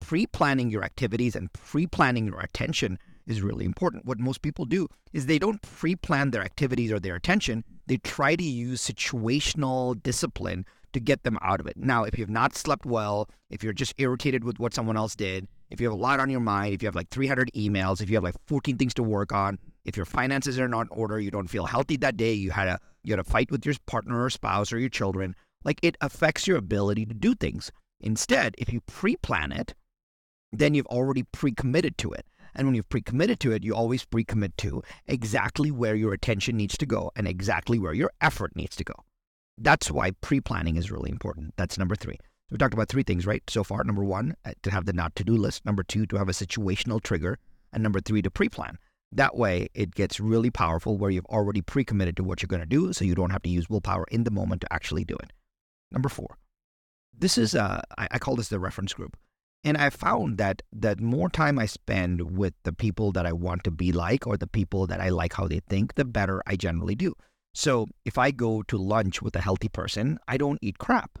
Pre 0.00 0.26
planning 0.26 0.70
your 0.70 0.84
activities 0.84 1.34
and 1.36 1.52
pre 1.52 1.86
planning 1.86 2.26
your 2.26 2.40
attention 2.40 2.98
is 3.26 3.42
really 3.42 3.64
important. 3.64 4.06
What 4.06 4.18
most 4.18 4.42
people 4.42 4.64
do 4.64 4.88
is 5.12 5.26
they 5.26 5.38
don't 5.38 5.60
pre 5.62 5.94
plan 5.94 6.30
their 6.30 6.42
activities 6.42 6.90
or 6.90 6.98
their 6.98 7.14
attention, 7.14 7.64
they 7.86 7.98
try 7.98 8.36
to 8.36 8.44
use 8.44 8.82
situational 8.82 10.00
discipline 10.02 10.64
to 10.92 11.00
get 11.00 11.22
them 11.22 11.38
out 11.42 11.60
of 11.60 11.66
it. 11.66 11.76
Now, 11.76 12.04
if 12.04 12.18
you've 12.18 12.30
not 12.30 12.56
slept 12.56 12.86
well, 12.86 13.28
if 13.50 13.62
you're 13.62 13.72
just 13.72 13.94
irritated 13.98 14.44
with 14.44 14.58
what 14.58 14.74
someone 14.74 14.96
else 14.96 15.14
did, 15.14 15.46
if 15.70 15.80
you 15.80 15.86
have 15.86 15.98
a 15.98 16.00
lot 16.00 16.20
on 16.20 16.30
your 16.30 16.40
mind, 16.40 16.74
if 16.74 16.82
you 16.82 16.86
have 16.86 16.94
like 16.94 17.10
300 17.10 17.50
emails, 17.54 18.00
if 18.00 18.08
you 18.08 18.16
have 18.16 18.24
like 18.24 18.36
14 18.46 18.76
things 18.76 18.94
to 18.94 19.02
work 19.02 19.32
on, 19.32 19.58
if 19.84 19.96
your 19.96 20.06
finances 20.06 20.58
are 20.58 20.68
not 20.68 20.86
in 20.90 20.98
order, 20.98 21.20
you 21.20 21.30
don't 21.30 21.48
feel 21.48 21.66
healthy 21.66 21.96
that 21.98 22.16
day, 22.16 22.32
you 22.32 22.50
had 22.50 22.68
a 22.68 22.78
you 23.04 23.12
had 23.12 23.20
a 23.20 23.24
fight 23.24 23.50
with 23.50 23.64
your 23.64 23.74
partner 23.86 24.22
or 24.22 24.30
spouse 24.30 24.72
or 24.72 24.78
your 24.78 24.88
children, 24.88 25.34
like 25.64 25.78
it 25.82 25.96
affects 26.00 26.46
your 26.46 26.56
ability 26.56 27.06
to 27.06 27.14
do 27.14 27.34
things. 27.34 27.70
Instead, 28.00 28.54
if 28.58 28.72
you 28.72 28.80
pre-plan 28.82 29.52
it, 29.52 29.74
then 30.52 30.74
you've 30.74 30.86
already 30.86 31.22
pre-committed 31.32 31.96
to 31.98 32.12
it. 32.12 32.26
And 32.54 32.66
when 32.66 32.74
you've 32.74 32.88
pre-committed 32.88 33.40
to 33.40 33.52
it, 33.52 33.64
you 33.64 33.74
always 33.74 34.04
pre-commit 34.04 34.56
to 34.58 34.82
exactly 35.06 35.70
where 35.70 35.94
your 35.94 36.12
attention 36.12 36.56
needs 36.56 36.76
to 36.78 36.86
go 36.86 37.10
and 37.16 37.28
exactly 37.28 37.78
where 37.78 37.92
your 37.92 38.10
effort 38.20 38.56
needs 38.56 38.76
to 38.76 38.84
go. 38.84 38.94
That's 39.56 39.90
why 39.90 40.12
pre-planning 40.20 40.76
is 40.76 40.90
really 40.90 41.10
important. 41.10 41.54
That's 41.56 41.78
number 41.78 41.96
three. 41.96 42.18
So 42.48 42.54
we 42.54 42.58
talked 42.58 42.72
about 42.72 42.88
three 42.88 43.02
things, 43.02 43.26
right? 43.26 43.42
So 43.50 43.62
far, 43.62 43.84
number 43.84 44.04
one, 44.04 44.34
uh, 44.46 44.52
to 44.62 44.70
have 44.70 44.86
the 44.86 44.94
not 44.94 45.14
to 45.16 45.24
do 45.24 45.36
list. 45.36 45.66
Number 45.66 45.82
two, 45.82 46.06
to 46.06 46.16
have 46.16 46.30
a 46.30 46.32
situational 46.32 47.02
trigger. 47.02 47.38
And 47.74 47.82
number 47.82 48.00
three, 48.00 48.22
to 48.22 48.30
pre 48.30 48.48
plan. 48.48 48.78
That 49.12 49.36
way, 49.36 49.68
it 49.74 49.94
gets 49.94 50.18
really 50.18 50.50
powerful 50.50 50.96
where 50.96 51.10
you've 51.10 51.26
already 51.26 51.60
pre 51.60 51.84
committed 51.84 52.16
to 52.16 52.24
what 52.24 52.40
you're 52.40 52.48
going 52.48 52.62
to 52.62 52.66
do. 52.66 52.94
So 52.94 53.04
you 53.04 53.14
don't 53.14 53.30
have 53.30 53.42
to 53.42 53.50
use 53.50 53.68
willpower 53.68 54.06
in 54.10 54.24
the 54.24 54.30
moment 54.30 54.62
to 54.62 54.72
actually 54.72 55.04
do 55.04 55.14
it. 55.16 55.32
Number 55.92 56.08
four, 56.08 56.38
this 57.16 57.36
is, 57.36 57.54
uh, 57.54 57.82
I, 57.98 58.08
I 58.12 58.18
call 58.18 58.36
this 58.36 58.48
the 58.48 58.58
reference 58.58 58.94
group. 58.94 59.16
And 59.64 59.76
I 59.76 59.90
found 59.90 60.38
that 60.38 60.62
the 60.72 60.96
more 60.96 61.28
time 61.28 61.58
I 61.58 61.66
spend 61.66 62.38
with 62.38 62.54
the 62.62 62.72
people 62.72 63.12
that 63.12 63.26
I 63.26 63.32
want 63.32 63.64
to 63.64 63.70
be 63.70 63.92
like 63.92 64.26
or 64.26 64.38
the 64.38 64.46
people 64.46 64.86
that 64.86 65.00
I 65.00 65.10
like 65.10 65.34
how 65.34 65.48
they 65.48 65.60
think, 65.68 65.96
the 65.96 66.04
better 66.06 66.42
I 66.46 66.56
generally 66.56 66.94
do. 66.94 67.14
So 67.54 67.88
if 68.06 68.16
I 68.16 68.30
go 68.30 68.62
to 68.62 68.78
lunch 68.78 69.20
with 69.20 69.36
a 69.36 69.40
healthy 69.40 69.68
person, 69.68 70.18
I 70.28 70.38
don't 70.38 70.60
eat 70.62 70.78
crap. 70.78 71.18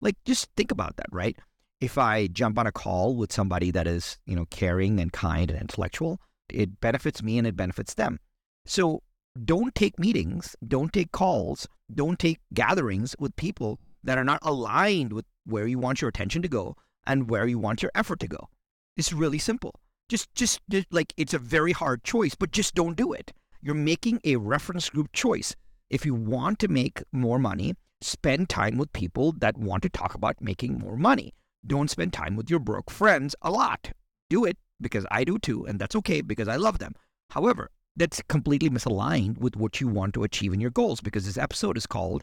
Like, 0.00 0.16
just 0.24 0.48
think 0.56 0.70
about 0.70 0.96
that, 0.96 1.06
right? 1.10 1.36
If 1.80 1.98
I 1.98 2.26
jump 2.28 2.58
on 2.58 2.66
a 2.66 2.72
call 2.72 3.16
with 3.16 3.32
somebody 3.32 3.70
that 3.70 3.86
is, 3.86 4.18
you 4.26 4.36
know, 4.36 4.46
caring 4.46 5.00
and 5.00 5.12
kind 5.12 5.50
and 5.50 5.60
intellectual, 5.60 6.20
it 6.48 6.80
benefits 6.80 7.22
me 7.22 7.38
and 7.38 7.46
it 7.46 7.56
benefits 7.56 7.94
them. 7.94 8.20
So 8.64 9.02
don't 9.44 9.74
take 9.74 9.98
meetings, 9.98 10.56
don't 10.66 10.92
take 10.92 11.12
calls, 11.12 11.68
don't 11.92 12.18
take 12.18 12.40
gatherings 12.54 13.14
with 13.18 13.36
people 13.36 13.78
that 14.04 14.18
are 14.18 14.24
not 14.24 14.38
aligned 14.42 15.12
with 15.12 15.26
where 15.44 15.66
you 15.66 15.78
want 15.78 16.00
your 16.00 16.08
attention 16.08 16.42
to 16.42 16.48
go 16.48 16.76
and 17.06 17.28
where 17.30 17.46
you 17.46 17.58
want 17.58 17.82
your 17.82 17.92
effort 17.94 18.20
to 18.20 18.28
go. 18.28 18.48
It's 18.96 19.12
really 19.12 19.38
simple. 19.38 19.74
Just, 20.08 20.32
just, 20.34 20.60
just 20.70 20.86
like 20.92 21.12
it's 21.16 21.34
a 21.34 21.38
very 21.38 21.72
hard 21.72 22.04
choice, 22.04 22.34
but 22.34 22.52
just 22.52 22.74
don't 22.74 22.96
do 22.96 23.12
it. 23.12 23.32
You're 23.60 23.74
making 23.74 24.20
a 24.24 24.36
reference 24.36 24.88
group 24.88 25.12
choice. 25.12 25.54
If 25.90 26.06
you 26.06 26.14
want 26.14 26.58
to 26.60 26.68
make 26.68 27.02
more 27.12 27.38
money, 27.38 27.74
spend 28.00 28.48
time 28.48 28.76
with 28.76 28.92
people 28.92 29.32
that 29.32 29.56
want 29.56 29.82
to 29.82 29.88
talk 29.88 30.14
about 30.14 30.40
making 30.40 30.78
more 30.78 30.96
money. 30.96 31.32
Don't 31.66 31.90
spend 31.90 32.12
time 32.12 32.36
with 32.36 32.50
your 32.50 32.60
broke 32.60 32.90
friends 32.90 33.34
a 33.42 33.50
lot. 33.50 33.92
Do 34.30 34.44
it 34.44 34.58
because 34.80 35.06
I 35.10 35.24
do 35.24 35.38
too, 35.38 35.66
and 35.66 35.78
that's 35.78 35.96
okay 35.96 36.20
because 36.20 36.48
I 36.48 36.56
love 36.56 36.78
them. 36.78 36.94
However, 37.30 37.70
that's 37.96 38.22
completely 38.28 38.68
misaligned 38.68 39.38
with 39.38 39.56
what 39.56 39.80
you 39.80 39.88
want 39.88 40.14
to 40.14 40.24
achieve 40.24 40.52
in 40.52 40.60
your 40.60 40.70
goals 40.70 41.00
because 41.00 41.24
this 41.24 41.38
episode 41.38 41.76
is 41.76 41.86
called 41.86 42.22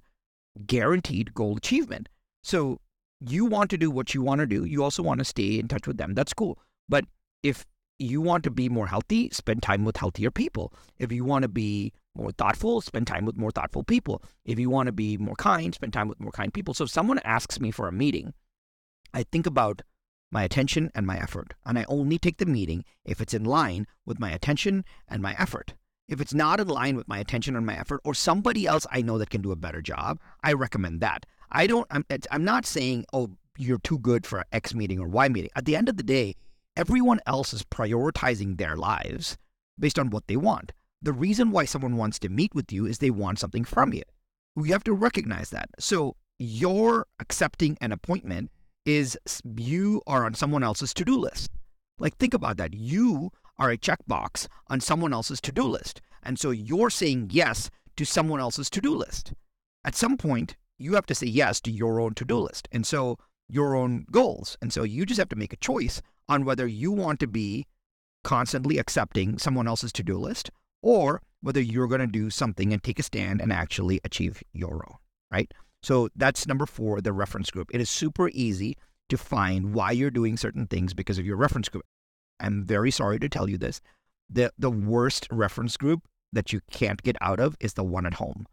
Guaranteed 0.66 1.34
Goal 1.34 1.58
Achievement. 1.58 2.10
So 2.44 2.80
you 3.20 3.46
want 3.46 3.70
to 3.72 3.78
do 3.78 3.90
what 3.90 4.14
you 4.14 4.22
want 4.22 4.40
to 4.40 4.48
do. 4.48 4.66
You 4.66 4.84
also 4.84 5.02
want 5.02 5.20
to 5.20 5.26
stay 5.26 5.58
in 5.58 5.68
touch 5.68 5.88
with 5.88 5.98
them. 5.98 6.14
That's 6.14 6.34
cool. 6.34 6.60
But 6.88 7.06
if 7.42 7.66
you 7.98 8.22
want 8.22 8.44
to 8.44 8.52
be 8.52 8.70
more 8.70 8.88
healthy, 8.88 9.30
spend 9.32 9.64
time 9.64 9.84
with 9.84 9.98
healthier 9.98 10.30
people. 10.30 10.74
If 11.00 11.12
you 11.12 11.26
want 11.26 11.44
to 11.44 11.50
be 11.50 11.94
more 12.16 12.32
thoughtful, 12.32 12.82
spend 12.82 13.08
time 13.08 13.26
with 13.26 13.38
more 13.38 13.52
thoughtful 13.52 13.84
people. 13.84 14.24
If 14.46 14.60
you 14.60 14.70
want 14.70 14.88
to 14.88 14.92
be 14.92 15.18
more 15.18 15.36
kind, 15.36 15.74
spend 15.74 15.94
time 15.94 16.08
with 16.08 16.20
more 16.20 16.32
kind 16.32 16.54
people. 16.54 16.74
So 16.74 16.84
if 16.84 16.90
someone 16.90 17.20
asks 17.24 17.60
me 17.60 17.72
for 17.72 17.88
a 17.88 17.92
meeting, 17.92 18.34
I 19.14 19.24
think 19.24 19.46
about 19.46 19.82
my 20.32 20.44
attention 20.44 20.92
and 20.96 21.06
my 21.06 21.18
effort. 21.18 21.54
And 21.66 21.78
I 21.78 21.86
only 21.88 22.18
take 22.18 22.38
the 22.38 22.46
meeting 22.46 22.84
if 23.06 23.22
it's 23.22 23.34
in 23.34 23.44
line 23.44 23.88
with 24.06 24.20
my 24.20 24.32
attention 24.32 24.84
and 25.08 25.22
my 25.22 25.36
effort. 25.38 25.74
If 26.08 26.20
it's 26.20 26.34
not 26.34 26.60
in 26.60 26.68
line 26.68 26.96
with 26.98 27.08
my 27.08 27.20
attention 27.20 27.56
and 27.56 27.66
my 27.66 27.78
effort, 27.78 28.02
or 28.04 28.14
somebody 28.14 28.68
else 28.68 28.86
I 28.92 29.02
know 29.02 29.18
that 29.18 29.30
can 29.30 29.42
do 29.42 29.52
a 29.52 29.56
better 29.56 29.82
job, 29.82 30.20
I 30.44 30.54
recommend 30.54 31.02
that. 31.02 31.26
I 31.52 31.68
don't, 31.68 31.88
I'm, 31.92 32.06
I'm 32.32 32.44
not 32.44 32.66
saying, 32.66 33.06
oh, 33.14 33.30
you're 33.58 33.78
too 33.78 34.00
good 34.00 34.26
for 34.26 34.44
X 34.52 34.74
meeting 34.74 35.00
or 35.00 35.08
Y 35.08 35.30
meeting. 35.30 35.52
At 35.56 35.66
the 35.66 35.76
end 35.76 35.88
of 35.88 35.98
the 35.98 36.04
day, 36.04 36.36
everyone 36.76 37.20
else 37.26 37.54
is 37.54 37.64
prioritizing 37.64 38.58
their 38.58 38.76
lives 38.76 39.38
based 39.80 40.00
on 40.00 40.10
what 40.10 40.28
they 40.28 40.36
want. 40.36 40.74
The 41.04 41.14
reason 41.14 41.52
why 41.52 41.66
someone 41.66 41.98
wants 41.98 42.18
to 42.20 42.30
meet 42.30 42.56
with 42.56 42.72
you 42.72 42.86
is 42.86 42.98
they 42.98 43.10
want 43.10 43.38
something 43.38 43.66
from 43.66 43.92
you. 43.92 44.04
We 44.56 44.70
have 44.70 44.86
to 44.86 44.94
recognize 44.94 45.50
that. 45.50 45.70
So, 45.78 46.16
your 46.40 47.08
accepting 47.20 47.78
an 47.82 47.92
appointment 47.92 48.52
is 48.86 49.18
you 49.44 50.02
are 50.08 50.26
on 50.26 50.34
someone 50.34 50.64
else's 50.64 50.94
to 50.94 51.04
do 51.04 51.18
list. 51.18 51.52
Like, 52.00 52.16
think 52.16 52.34
about 52.34 52.56
that. 52.58 52.74
You 52.74 53.32
are 53.60 53.70
a 53.70 53.78
checkbox 53.78 54.48
on 54.68 54.80
someone 54.80 55.12
else's 55.12 55.42
to 55.42 55.52
do 55.52 55.64
list. 55.64 56.02
And 56.24 56.40
so 56.40 56.52
you're 56.52 56.90
saying 56.90 57.32
yes 57.32 57.70
to 57.98 58.06
someone 58.06 58.40
else's 58.40 58.70
to 58.72 58.82
do 58.82 58.96
list. 58.96 59.34
At 59.84 59.96
some 59.96 60.16
point, 60.18 60.56
you 60.78 60.94
have 60.94 61.06
to 61.08 61.16
say 61.16 61.28
yes 61.28 61.60
to 61.62 61.72
your 61.72 62.00
own 62.00 62.14
to 62.16 62.26
do 62.26 62.38
list. 62.38 62.68
And 62.72 62.88
so 62.88 63.18
your 63.50 63.76
own 63.76 64.06
goals. 64.10 64.58
And 64.62 64.72
so 64.72 64.84
you 64.84 65.06
just 65.06 65.20
have 65.20 65.30
to 65.30 65.36
make 65.36 65.54
a 65.54 65.58
choice 65.58 66.02
on 66.30 66.46
whether 66.46 66.66
you 66.66 66.92
want 66.92 67.20
to 67.20 67.28
be 67.28 67.68
constantly 68.24 68.78
accepting 68.78 69.38
someone 69.38 69.68
else's 69.68 69.92
to 69.94 70.04
do 70.04 70.18
list 70.18 70.50
or 70.84 71.22
whether 71.42 71.60
you're 71.60 71.88
going 71.88 72.02
to 72.02 72.08
do 72.08 72.30
something 72.30 72.72
and 72.72 72.84
take 72.84 73.00
a 73.00 73.04
stand 73.04 73.42
and 73.42 73.52
actually 73.52 74.00
achieve 74.04 74.44
your 74.54 74.86
own, 74.88 74.98
right? 75.32 75.52
So 75.82 76.10
that's 76.16 76.48
number 76.48 76.66
four, 76.66 77.02
the 77.02 77.12
reference 77.12 77.50
group. 77.50 77.70
It 77.74 77.82
is 77.82 77.90
super 77.90 78.30
easy 78.30 78.78
to 79.10 79.18
find 79.18 79.74
why 79.74 79.92
you're 79.92 80.12
doing 80.12 80.38
certain 80.38 80.68
things 80.68 80.94
because 80.94 81.18
of 81.18 81.26
your 81.26 81.36
reference 81.36 81.70
group. 81.70 81.86
I'm 82.40 82.64
very 82.64 82.92
sorry 82.92 83.20
to 83.20 83.30
tell 83.30 83.50
you 83.50 83.58
this. 83.58 83.82
The, 84.30 84.52
the 84.58 84.70
worst 84.70 85.28
reference 85.32 85.76
group 85.76 86.04
that 86.32 86.54
you 86.54 86.62
can't 86.72 87.02
get 87.04 87.18
out 87.22 87.40
of 87.40 87.56
is 87.60 87.74
the 87.74 87.84
one 87.84 88.06
at 88.06 88.16
home. 88.16 88.46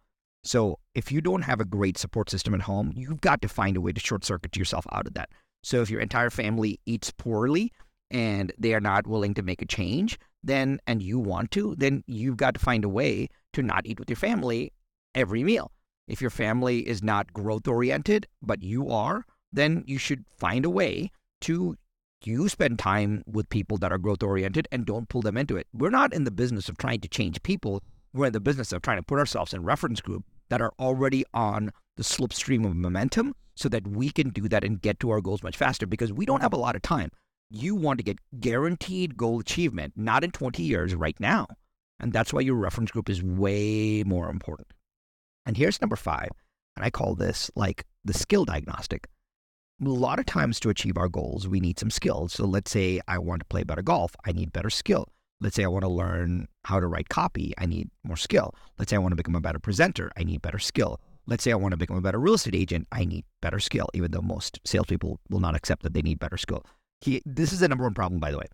So 0.43 0.79
if 0.95 1.13
you 1.13 1.21
don't 1.21 1.43
have 1.43 1.61
a 1.61 1.65
great 1.65 1.99
support 1.99 2.31
system 2.31 2.55
at 2.55 2.63
home, 2.63 2.93
you've 2.95 3.21
got 3.21 3.43
to 3.43 3.49
find 3.49 3.77
a 3.77 3.81
way 3.81 3.93
to 3.93 4.01
short 4.01 4.25
circuit 4.25 4.57
yourself 4.57 4.87
out 4.93 5.07
of 5.07 5.15
that. 5.15 5.31
So 5.63 5.83
if 5.83 5.91
your 5.91 6.01
entire 6.01 6.31
family 6.31 6.81
eats 6.87 7.11
poorly 7.11 7.73
and 8.11 8.53
they 8.59 8.75
are 8.75 8.81
not 8.81 9.07
willing 9.07 9.35
to 9.35 9.43
make 9.43 9.63
a 9.63 9.67
change, 9.67 10.19
then 10.43 10.81
and 10.87 11.03
you 11.03 11.19
want 11.19 11.51
to, 11.53 11.75
then 11.77 12.03
you've 12.07 12.37
got 12.37 12.55
to 12.55 12.61
find 12.61 12.85
a 12.85 12.89
way 12.89 13.29
to 13.53 13.63
not 13.63 13.87
eat 13.87 13.99
with 13.99 14.09
your 14.09 14.17
family 14.17 14.73
every 15.15 15.45
meal. 15.45 15.71
If 16.09 16.21
your 16.21 16.31
family 16.31 16.89
is 16.89 17.03
not 17.03 17.33
growth 17.33 17.69
oriented, 17.69 18.27
but 18.43 18.63
you 18.63 18.91
are, 18.91 19.25
then 19.53 19.85
you 19.87 19.99
should 19.99 20.25
find 20.37 20.65
a 20.65 20.71
way 20.71 21.11
to 21.43 21.77
you 22.25 22.49
spend 22.49 22.79
time 22.79 23.23
with 23.27 23.49
people 23.49 23.79
that 23.79 23.93
are 23.93 23.99
growth 23.99 24.23
oriented 24.23 24.69
and 24.71 24.85
don't 24.85 25.09
pull 25.09 25.23
them 25.23 25.37
into 25.37 25.57
it. 25.57 25.67
We're 25.73 25.91
not 25.91 26.13
in 26.13 26.25
the 26.25 26.31
business 26.31 26.69
of 26.69 26.77
trying 26.77 27.01
to 27.01 27.09
change 27.09 27.43
people. 27.43 27.83
we're 28.13 28.27
in 28.27 28.33
the 28.33 28.41
business 28.41 28.73
of 28.73 28.83
trying 28.83 28.99
to 28.99 29.05
put 29.05 29.21
ourselves 29.21 29.55
in 29.55 29.63
reference 29.63 30.01
group 30.01 30.25
that 30.49 30.61
are 30.61 30.73
already 30.81 31.25
on 31.33 31.71
the 31.97 32.03
slipstream 32.03 32.67
of 32.67 32.75
momentum 32.75 33.35
so 33.55 33.69
that 33.69 33.87
we 33.87 34.11
can 34.11 34.31
do 34.31 34.49
that 34.49 34.65
and 34.65 34.83
get 34.83 34.99
to 35.01 35.11
our 35.11 35.21
goals 35.21 35.43
much 35.43 35.57
faster 35.57 35.87
because 35.87 36.13
we 36.13 36.27
don't 36.27 36.41
have 36.43 36.53
a 36.53 36.59
lot 36.59 36.75
of 36.75 36.83
time. 36.83 37.11
You 37.51 37.75
want 37.75 37.99
to 37.99 38.05
get 38.05 38.19
guaranteed 38.39 39.17
goal 39.17 39.41
achievement, 39.41 39.95
not 39.97 40.23
in 40.23 40.31
20 40.31 40.63
years, 40.63 40.95
right 40.95 41.19
now. 41.19 41.49
And 41.99 42.13
that's 42.13 42.33
why 42.33 42.43
your 42.43 42.55
reference 42.55 42.93
group 42.93 43.11
is 43.11 43.25
way 43.25 44.05
more 44.05 44.31
important. 44.31 44.69
And 45.45 45.57
here's 45.57 45.81
number 45.81 45.97
five, 45.97 46.31
and 46.77 46.85
I 46.85 46.91
call 46.91 47.17
this 47.17 47.51
like 47.57 47.85
the 48.05 48.15
skill 48.15 48.45
diagnostic. 48.45 49.09
A 49.85 49.89
lot 49.89 50.21
of 50.21 50.27
times 50.27 50.61
to 50.61 50.69
achieve 50.69 50.97
our 50.97 51.09
goals, 51.09 51.49
we 51.49 51.59
need 51.59 51.79
some 51.79 51.91
skills. 51.91 52.35
So 52.35 52.45
let's 52.45 52.71
say 52.71 53.01
I 53.09 53.19
want 53.19 53.41
to 53.41 53.47
play 53.47 53.65
better 53.65 53.83
golf, 53.83 54.15
I 54.25 54.31
need 54.31 54.53
better 54.53 54.71
skill. 54.71 55.09
Let's 55.41 55.57
say 55.57 55.65
I 55.65 55.69
want 55.69 55.85
to 55.85 55.89
learn 55.89 56.47
how 56.67 56.79
to 56.79 56.87
write 56.87 57.09
copy, 57.09 57.53
I 57.59 57.67
need 57.67 57.91
more 58.05 58.17
skill. 58.17 58.55
Let's 58.79 58.91
say 58.91 58.97
I 58.97 59.01
want 59.01 59.13
to 59.13 59.17
become 59.17 59.35
a 59.35 59.41
better 59.41 59.59
presenter, 59.59 60.13
I 60.17 60.23
need 60.23 60.41
better 60.41 60.61
skill. 60.61 61.01
Let's 61.27 61.43
say 61.43 61.51
I 61.51 61.57
want 61.57 61.73
to 61.73 61.79
become 61.79 61.97
a 61.97 62.03
better 62.03 62.21
real 62.21 62.35
estate 62.35 62.55
agent, 62.55 62.87
I 62.93 63.05
need 63.05 63.25
better 63.43 63.59
skill, 63.59 63.89
even 63.93 64.13
though 64.13 64.23
most 64.23 64.61
salespeople 64.65 65.19
will 65.31 65.41
not 65.41 65.57
accept 65.57 65.83
that 65.83 65.95
they 65.95 66.03
need 66.03 66.21
better 66.21 66.37
skill. 66.37 66.65
He, 67.01 67.23
this 67.25 67.53
is 67.53 67.61
the 67.61 67.69
number 67.69 67.85
one 67.85 67.95
problem, 67.95 68.21
by 68.21 68.31
the 68.31 68.39
way. 68.39 68.47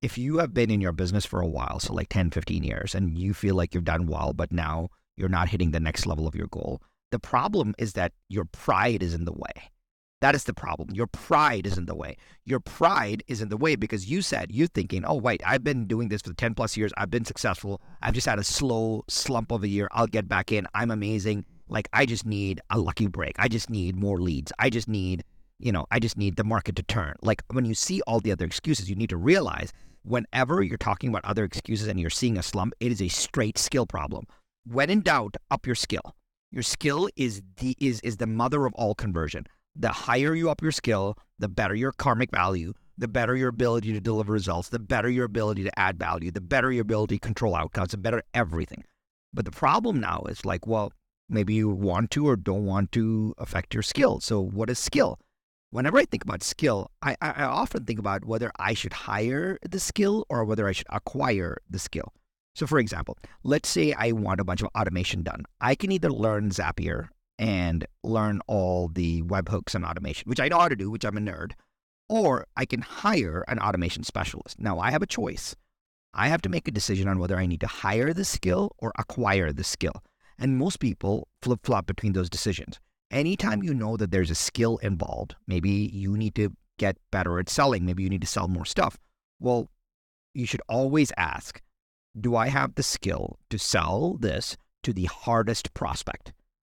If 0.00 0.18
you 0.18 0.38
have 0.38 0.52
been 0.52 0.70
in 0.70 0.80
your 0.80 0.92
business 0.92 1.24
for 1.24 1.40
a 1.40 1.46
while, 1.46 1.78
so 1.78 1.92
like 1.92 2.08
10, 2.08 2.30
15 2.30 2.64
years, 2.64 2.94
and 2.94 3.16
you 3.16 3.32
feel 3.34 3.54
like 3.54 3.74
you've 3.74 3.84
done 3.84 4.06
well, 4.06 4.32
but 4.32 4.50
now 4.50 4.88
you're 5.16 5.28
not 5.28 5.48
hitting 5.48 5.70
the 5.70 5.78
next 5.80 6.06
level 6.06 6.26
of 6.26 6.34
your 6.34 6.48
goal, 6.48 6.82
the 7.12 7.20
problem 7.20 7.74
is 7.78 7.92
that 7.92 8.12
your 8.28 8.44
pride 8.44 9.02
is 9.02 9.14
in 9.14 9.24
the 9.24 9.32
way. 9.32 9.70
That 10.22 10.36
is 10.36 10.44
the 10.44 10.54
problem. 10.54 10.90
Your 10.92 11.08
pride 11.08 11.66
is 11.66 11.76
in 11.76 11.86
the 11.86 11.96
way. 11.96 12.16
Your 12.44 12.60
pride 12.60 13.24
is 13.26 13.42
in 13.42 13.48
the 13.48 13.56
way 13.56 13.74
because 13.74 14.08
you 14.08 14.22
said, 14.22 14.52
you're 14.52 14.68
thinking, 14.68 15.04
oh, 15.04 15.16
wait, 15.16 15.42
I've 15.44 15.64
been 15.64 15.86
doing 15.86 16.08
this 16.08 16.22
for 16.22 16.32
10 16.32 16.54
plus 16.54 16.76
years. 16.76 16.92
I've 16.96 17.10
been 17.10 17.24
successful. 17.24 17.82
I've 18.00 18.14
just 18.14 18.28
had 18.28 18.38
a 18.38 18.44
slow 18.44 19.02
slump 19.08 19.50
of 19.50 19.64
a 19.64 19.68
year. 19.68 19.88
I'll 19.90 20.06
get 20.06 20.28
back 20.28 20.52
in. 20.52 20.68
I'm 20.74 20.92
amazing. 20.92 21.44
Like, 21.68 21.88
I 21.92 22.06
just 22.06 22.24
need 22.24 22.60
a 22.70 22.78
lucky 22.78 23.08
break. 23.08 23.34
I 23.38 23.48
just 23.48 23.68
need 23.68 23.96
more 23.96 24.20
leads. 24.20 24.52
I 24.60 24.70
just 24.70 24.86
need, 24.86 25.24
you 25.62 25.72
know, 25.72 25.86
I 25.90 25.98
just 25.98 26.18
need 26.18 26.36
the 26.36 26.44
market 26.44 26.76
to 26.76 26.82
turn. 26.82 27.14
Like, 27.22 27.42
when 27.50 27.64
you 27.64 27.74
see 27.74 28.00
all 28.06 28.20
the 28.20 28.32
other 28.32 28.44
excuses, 28.44 28.90
you 28.90 28.96
need 28.96 29.10
to 29.10 29.16
realize 29.16 29.72
whenever 30.02 30.62
you're 30.62 30.76
talking 30.76 31.08
about 31.08 31.24
other 31.24 31.44
excuses 31.44 31.88
and 31.88 31.98
you're 31.98 32.10
seeing 32.10 32.36
a 32.36 32.42
slump, 32.42 32.74
it 32.80 32.92
is 32.92 33.00
a 33.00 33.08
straight 33.08 33.58
skill 33.58 33.86
problem. 33.86 34.26
When 34.64 34.90
in 34.90 35.00
doubt, 35.00 35.36
up 35.50 35.66
your 35.66 35.76
skill. 35.76 36.14
Your 36.50 36.62
skill 36.62 37.08
is 37.16 37.42
the 37.56 37.74
is 37.80 38.00
is 38.00 38.18
the 38.18 38.26
mother 38.26 38.66
of 38.66 38.74
all 38.74 38.94
conversion 38.94 39.46
the 39.74 39.88
higher 39.88 40.34
you 40.34 40.50
up 40.50 40.62
your 40.62 40.72
skill, 40.72 41.16
the 41.38 41.48
better 41.48 41.74
your 41.74 41.92
karmic 41.92 42.30
value, 42.30 42.72
the 42.98 43.08
better 43.08 43.34
your 43.36 43.48
ability 43.48 43.92
to 43.92 44.00
deliver 44.00 44.32
results, 44.32 44.68
the 44.68 44.78
better 44.78 45.08
your 45.08 45.24
ability 45.24 45.64
to 45.64 45.78
add 45.78 45.98
value, 45.98 46.30
the 46.30 46.40
better 46.40 46.70
your 46.70 46.82
ability 46.82 47.16
to 47.16 47.20
control 47.20 47.54
outcomes, 47.54 47.92
the 47.92 47.96
better 47.96 48.22
everything. 48.34 48.84
But 49.32 49.44
the 49.44 49.50
problem 49.50 49.98
now 49.98 50.24
is 50.28 50.44
like, 50.44 50.66
well, 50.66 50.92
maybe 51.28 51.54
you 51.54 51.70
want 51.70 52.10
to 52.12 52.28
or 52.28 52.36
don't 52.36 52.66
want 52.66 52.92
to 52.92 53.34
affect 53.38 53.72
your 53.72 53.82
skill. 53.82 54.20
So, 54.20 54.40
what 54.40 54.68
is 54.68 54.78
skill? 54.78 55.18
Whenever 55.72 55.96
I 55.96 56.04
think 56.04 56.22
about 56.22 56.42
skill, 56.42 56.90
I, 57.00 57.16
I 57.22 57.44
often 57.44 57.86
think 57.86 57.98
about 57.98 58.26
whether 58.26 58.52
I 58.58 58.74
should 58.74 58.92
hire 58.92 59.58
the 59.62 59.80
skill 59.80 60.26
or 60.28 60.44
whether 60.44 60.68
I 60.68 60.72
should 60.72 60.86
acquire 60.90 61.56
the 61.70 61.78
skill. 61.78 62.12
So, 62.54 62.66
for 62.66 62.78
example, 62.78 63.16
let's 63.42 63.70
say 63.70 63.94
I 63.94 64.12
want 64.12 64.38
a 64.38 64.44
bunch 64.44 64.60
of 64.60 64.68
automation 64.76 65.22
done. 65.22 65.44
I 65.62 65.74
can 65.74 65.90
either 65.90 66.10
learn 66.10 66.50
Zapier 66.50 67.08
and 67.38 67.86
learn 68.04 68.40
all 68.46 68.88
the 68.88 69.22
webhooks 69.22 69.74
and 69.74 69.82
automation, 69.82 70.28
which 70.28 70.40
I 70.40 70.48
know 70.48 70.58
how 70.58 70.68
to 70.68 70.76
do, 70.76 70.90
which 70.90 71.06
I'm 71.06 71.16
a 71.16 71.20
nerd, 71.20 71.52
or 72.06 72.46
I 72.54 72.66
can 72.66 72.82
hire 72.82 73.42
an 73.48 73.58
automation 73.58 74.04
specialist. 74.04 74.60
Now 74.60 74.78
I 74.78 74.90
have 74.90 75.02
a 75.02 75.06
choice. 75.06 75.56
I 76.12 76.28
have 76.28 76.42
to 76.42 76.50
make 76.50 76.68
a 76.68 76.70
decision 76.70 77.08
on 77.08 77.18
whether 77.18 77.38
I 77.38 77.46
need 77.46 77.60
to 77.62 77.66
hire 77.66 78.12
the 78.12 78.26
skill 78.26 78.72
or 78.76 78.92
acquire 78.98 79.54
the 79.54 79.64
skill. 79.64 80.04
And 80.38 80.58
most 80.58 80.80
people 80.80 81.28
flip 81.40 81.60
flop 81.64 81.86
between 81.86 82.12
those 82.12 82.28
decisions. 82.28 82.78
Anytime 83.12 83.62
you 83.62 83.74
know 83.74 83.96
that 83.98 84.10
there's 84.10 84.30
a 84.30 84.34
skill 84.34 84.78
involved, 84.78 85.36
maybe 85.46 85.70
you 85.70 86.16
need 86.16 86.34
to 86.36 86.50
get 86.78 86.96
better 87.10 87.38
at 87.38 87.48
selling, 87.48 87.84
maybe 87.84 88.02
you 88.02 88.08
need 88.08 88.22
to 88.22 88.26
sell 88.26 88.48
more 88.48 88.64
stuff. 88.64 88.98
Well, 89.38 89.68
you 90.34 90.46
should 90.46 90.62
always 90.68 91.12
ask 91.16 91.60
Do 92.18 92.34
I 92.36 92.48
have 92.48 92.74
the 92.74 92.82
skill 92.82 93.38
to 93.50 93.58
sell 93.58 94.16
this 94.18 94.56
to 94.82 94.92
the 94.92 95.04
hardest 95.04 95.74
prospect? 95.74 96.32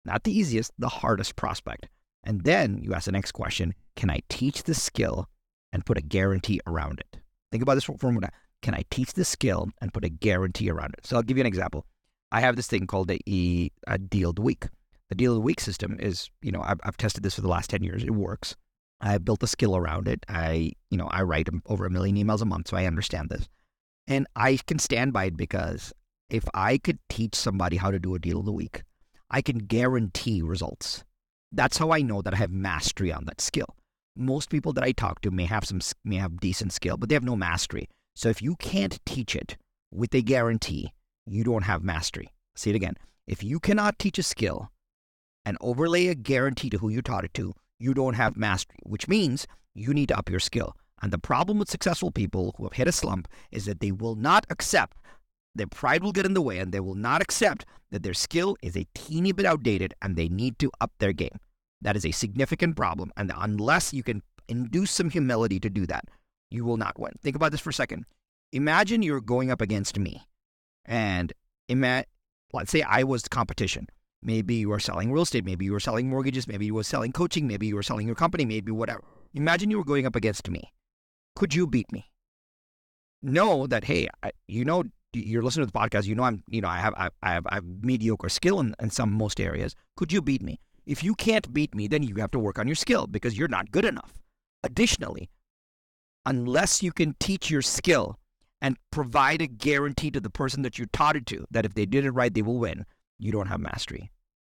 not 0.05 0.25
the 0.25 0.37
easiest, 0.37 0.73
the 0.79 0.89
hardest 0.89 1.37
prospect. 1.37 1.89
And 2.25 2.43
then 2.45 2.81
you 2.83 2.95
ask 2.95 3.07
the 3.07 3.13
next 3.13 3.33
question 3.33 3.75
Can 3.97 4.11
I 4.11 4.21
teach 4.29 4.63
the 4.65 4.75
skill 4.75 5.29
and 5.73 5.87
put 5.87 5.99
a 5.99 6.03
guarantee 6.03 6.61
around 6.67 7.01
it? 7.01 7.19
Think 7.51 7.63
about 7.63 7.75
this 7.75 7.85
for 7.85 7.97
a 8.01 8.13
minute. 8.13 8.33
Can 8.63 8.75
I 8.75 8.85
teach 8.91 9.13
the 9.13 9.25
skill 9.25 9.69
and 9.81 9.93
put 9.93 10.05
a 10.05 10.09
guarantee 10.09 10.71
around 10.71 10.95
it? 10.97 11.07
So 11.07 11.17
I'll 11.17 11.23
give 11.23 11.37
you 11.37 11.43
an 11.43 11.47
example. 11.47 11.85
I 12.31 12.41
have 12.41 12.57
this 12.57 12.69
thing 12.69 12.87
called 12.87 13.11
a, 13.11 13.71
a 13.87 13.99
deal 13.99 14.33
the 14.33 14.43
week. 14.43 14.67
The 15.13 15.17
deal 15.17 15.33
of 15.33 15.37
the 15.37 15.43
week 15.43 15.61
system 15.61 15.99
is, 16.01 16.31
you 16.41 16.51
know, 16.51 16.63
I've, 16.63 16.81
I've 16.85 16.97
tested 16.97 17.23
this 17.23 17.35
for 17.35 17.43
the 17.43 17.49
last 17.49 17.69
10 17.69 17.83
years. 17.83 18.03
It 18.03 18.13
works. 18.13 18.57
I 19.03 19.19
built 19.19 19.43
a 19.43 19.47
skill 19.47 19.77
around 19.77 20.09
it. 20.09 20.25
I, 20.27 20.73
you 20.89 20.97
know, 20.97 21.07
I 21.09 21.21
write 21.21 21.51
over 21.67 21.85
a 21.85 21.91
million 21.91 22.17
emails 22.17 22.41
a 22.41 22.47
month, 22.47 22.69
so 22.69 22.79
I 22.79 22.87
understand 22.87 23.29
this. 23.29 23.47
And 24.07 24.27
I 24.37 24.59
can 24.67 24.79
stand 24.79 25.13
by 25.13 25.27
it 25.27 25.37
because 25.37 25.93
if 26.31 26.47
I 26.55 26.79
could 26.79 26.99
teach 27.11 27.35
somebody 27.35 27.77
how 27.77 27.91
to 27.91 27.99
do 27.99 28.15
a 28.15 28.19
deal 28.19 28.39
of 28.39 28.47
the 28.47 28.55
week, 28.55 28.85
I 29.31 29.43
can 29.43 29.59
guarantee 29.59 30.41
results. 30.41 31.05
That's 31.53 31.77
how 31.77 31.91
I 31.91 32.01
know 32.01 32.23
that 32.23 32.33
I 32.33 32.39
have 32.39 32.51
mastery 32.51 33.13
on 33.13 33.27
that 33.27 33.43
skill. 33.43 33.77
Most 34.17 34.49
people 34.49 34.73
that 34.73 34.85
I 34.85 34.93
talk 34.93 35.21
to 35.21 35.31
may 35.31 35.45
have 35.45 35.67
some 35.67 35.81
may 36.07 36.17
have 36.17 36.41
decent 36.41 36.73
skill, 36.73 36.97
but 36.97 37.11
they 37.11 37.15
have 37.15 37.23
no 37.23 37.37
mastery. 37.37 37.87
So 38.17 38.31
if 38.31 38.41
you 38.41 38.57
can't 38.57 38.99
teach 39.05 39.37
it 39.37 39.59
with 39.91 40.15
a 40.15 40.23
guarantee, 40.23 40.95
you 41.27 41.45
don't 41.45 41.65
have 41.65 41.85
mastery. 41.85 42.33
See 42.57 42.71
it 42.71 42.77
again. 42.77 42.97
If 43.27 43.43
you 43.43 43.61
cannot 43.61 43.99
teach 43.99 44.19
a 44.19 44.23
skill 44.23 44.72
and 45.45 45.57
overlay 45.61 46.09
a 46.09 46.15
guarantee 46.15 46.71
to 46.71 46.79
who 46.79 46.89
you 46.89 47.03
taught 47.03 47.25
it 47.25 47.35
to, 47.35 47.55
you 47.79 47.95
don't 47.95 48.15
have 48.15 48.37
mastery, 48.37 48.79
which 48.85 49.09
means 49.09 49.47
you 49.75 49.93
need 49.93 50.09
to 50.09 50.19
up 50.19 50.31
your 50.31 50.41
skill. 50.41 50.77
And 51.01 51.13
the 51.13 51.19
problem 51.19 51.59
with 51.59 51.71
successful 51.71 52.11
people 52.11 52.55
who 52.57 52.65
have 52.65 52.75
hit 52.75 52.87
a 52.87 52.93
slump 52.93 53.27
is 53.51 53.65
that 53.65 53.81
they 53.81 53.91
will 53.91 54.15
not 54.15 54.47
accept 54.51 54.97
their 55.55 55.67
pride 55.67 56.03
will 56.03 56.13
get 56.13 56.27
in 56.27 56.35
the 56.35 56.43
way 56.43 56.59
and 56.59 56.73
they 56.73 56.81
will 56.81 56.95
not 56.95 57.21
accept 57.21 57.67
that 57.91 58.03
their 58.03 58.15
skill 58.15 58.57
is 58.63 58.77
a 58.77 58.87
teeny 58.95 59.33
bit 59.33 59.47
outdated 59.47 59.95
and 60.01 60.17
they 60.17 60.29
need 60.29 60.59
to 60.59 60.71
up 60.81 60.93
their 60.99 61.13
game. 61.13 61.39
That 61.81 61.97
is 61.97 62.07
a 62.07 62.13
significant 62.13 62.77
problem. 62.77 63.13
And 63.17 63.33
unless 63.37 63.93
you 63.93 64.03
can 64.03 64.23
induce 64.49 64.91
some 64.91 65.11
humility 65.11 65.61
to 65.61 65.69
do 65.69 65.87
that, 65.87 66.07
you 66.51 66.65
will 66.65 66.77
not 66.77 66.99
win. 66.99 67.13
Think 67.21 67.37
about 67.37 67.53
this 67.53 67.61
for 67.61 67.71
a 67.71 67.75
second. 67.75 68.07
Imagine 68.53 69.03
you're 69.03 69.21
going 69.21 69.51
up 69.51 69.61
against 69.61 69.99
me 69.99 70.23
and 70.85 71.33
ima- 71.69 72.05
let's 72.53 72.71
say 72.71 72.83
I 72.83 73.03
was 73.03 73.23
the 73.23 73.29
competition. 73.29 73.89
Maybe 74.23 74.55
you 74.55 74.71
are 74.73 74.79
selling 74.79 75.11
real 75.11 75.25
estate, 75.25 75.45
maybe 75.45 75.65
you 75.65 75.73
were 75.73 75.81
selling 75.81 76.09
mortgages, 76.09 76.47
maybe 76.47 76.67
you 76.67 76.75
were 76.75 76.85
selling 76.85 77.13
coaching, 77.13 77.47
maybe 77.47 77.67
you 77.67 77.75
were 77.75 77.83
selling 77.83 78.07
your 78.07 78.15
company, 78.15 78.45
maybe 78.45 78.71
whatever. 78.71 79.03
Imagine 79.35 79.71
you 79.71 79.79
were 79.79 79.85
going 79.85 80.07
up 80.07 80.15
against 80.15 80.49
me. 80.49 80.73
Could 81.35 81.55
you 81.55 81.67
beat 81.67 81.91
me? 81.91 82.11
Know 83.21 83.67
that, 83.67 83.85
hey, 83.85 84.09
I, 84.23 84.31
you 84.47 84.65
know, 84.65 84.85
you're 85.13 85.43
listening 85.43 85.67
to 85.67 85.73
the 85.73 85.79
podcast, 85.79 86.07
you 86.07 86.15
know 86.15 86.23
I'm, 86.23 86.43
you 86.49 86.61
know, 86.61 86.69
I 86.69 86.79
have, 86.79 86.95
I, 86.97 87.11
I 87.23 87.33
have, 87.33 87.47
I 87.49 87.57
have 87.57 87.65
mediocre 87.83 88.29
skill 88.29 88.61
in, 88.61 88.75
in 88.81 88.91
some 88.91 89.13
most 89.13 89.41
areas. 89.41 89.75
Could 89.97 90.13
you 90.13 90.23
beat 90.23 90.43
me? 90.43 90.61
If 90.87 91.03
you 91.03 91.15
can't 91.15 91.53
beat 91.53 91.75
me, 91.75 91.89
then 91.89 92.03
you 92.03 92.15
have 92.17 92.31
to 92.33 92.39
work 92.39 92.59
on 92.59 92.69
your 92.69 92.77
skill 92.77 93.07
because 93.07 93.37
you're 93.37 93.49
not 93.49 93.71
good 93.73 93.85
enough. 93.85 94.15
Additionally, 94.63 95.31
unless 96.25 96.83
you 96.83 96.93
can 96.93 97.17
teach 97.19 97.51
your 97.51 97.63
skill 97.63 98.19
and 98.61 98.77
provide 98.93 99.43
a 99.43 99.49
guarantee 99.49 100.11
to 100.13 100.21
the 100.21 100.31
person 100.31 100.63
that 100.63 100.79
you 100.79 100.87
taught 100.87 101.17
it 101.17 101.27
to 101.27 101.45
that 101.51 101.65
if 101.65 101.75
they 101.75 101.87
did 101.87 102.05
it 102.05 102.13
right, 102.13 102.33
they 102.33 102.43
will 102.43 102.59
win, 102.59 102.87
you 103.19 103.33
don't 103.33 103.49
have 103.49 103.61
mastery. 103.61 104.12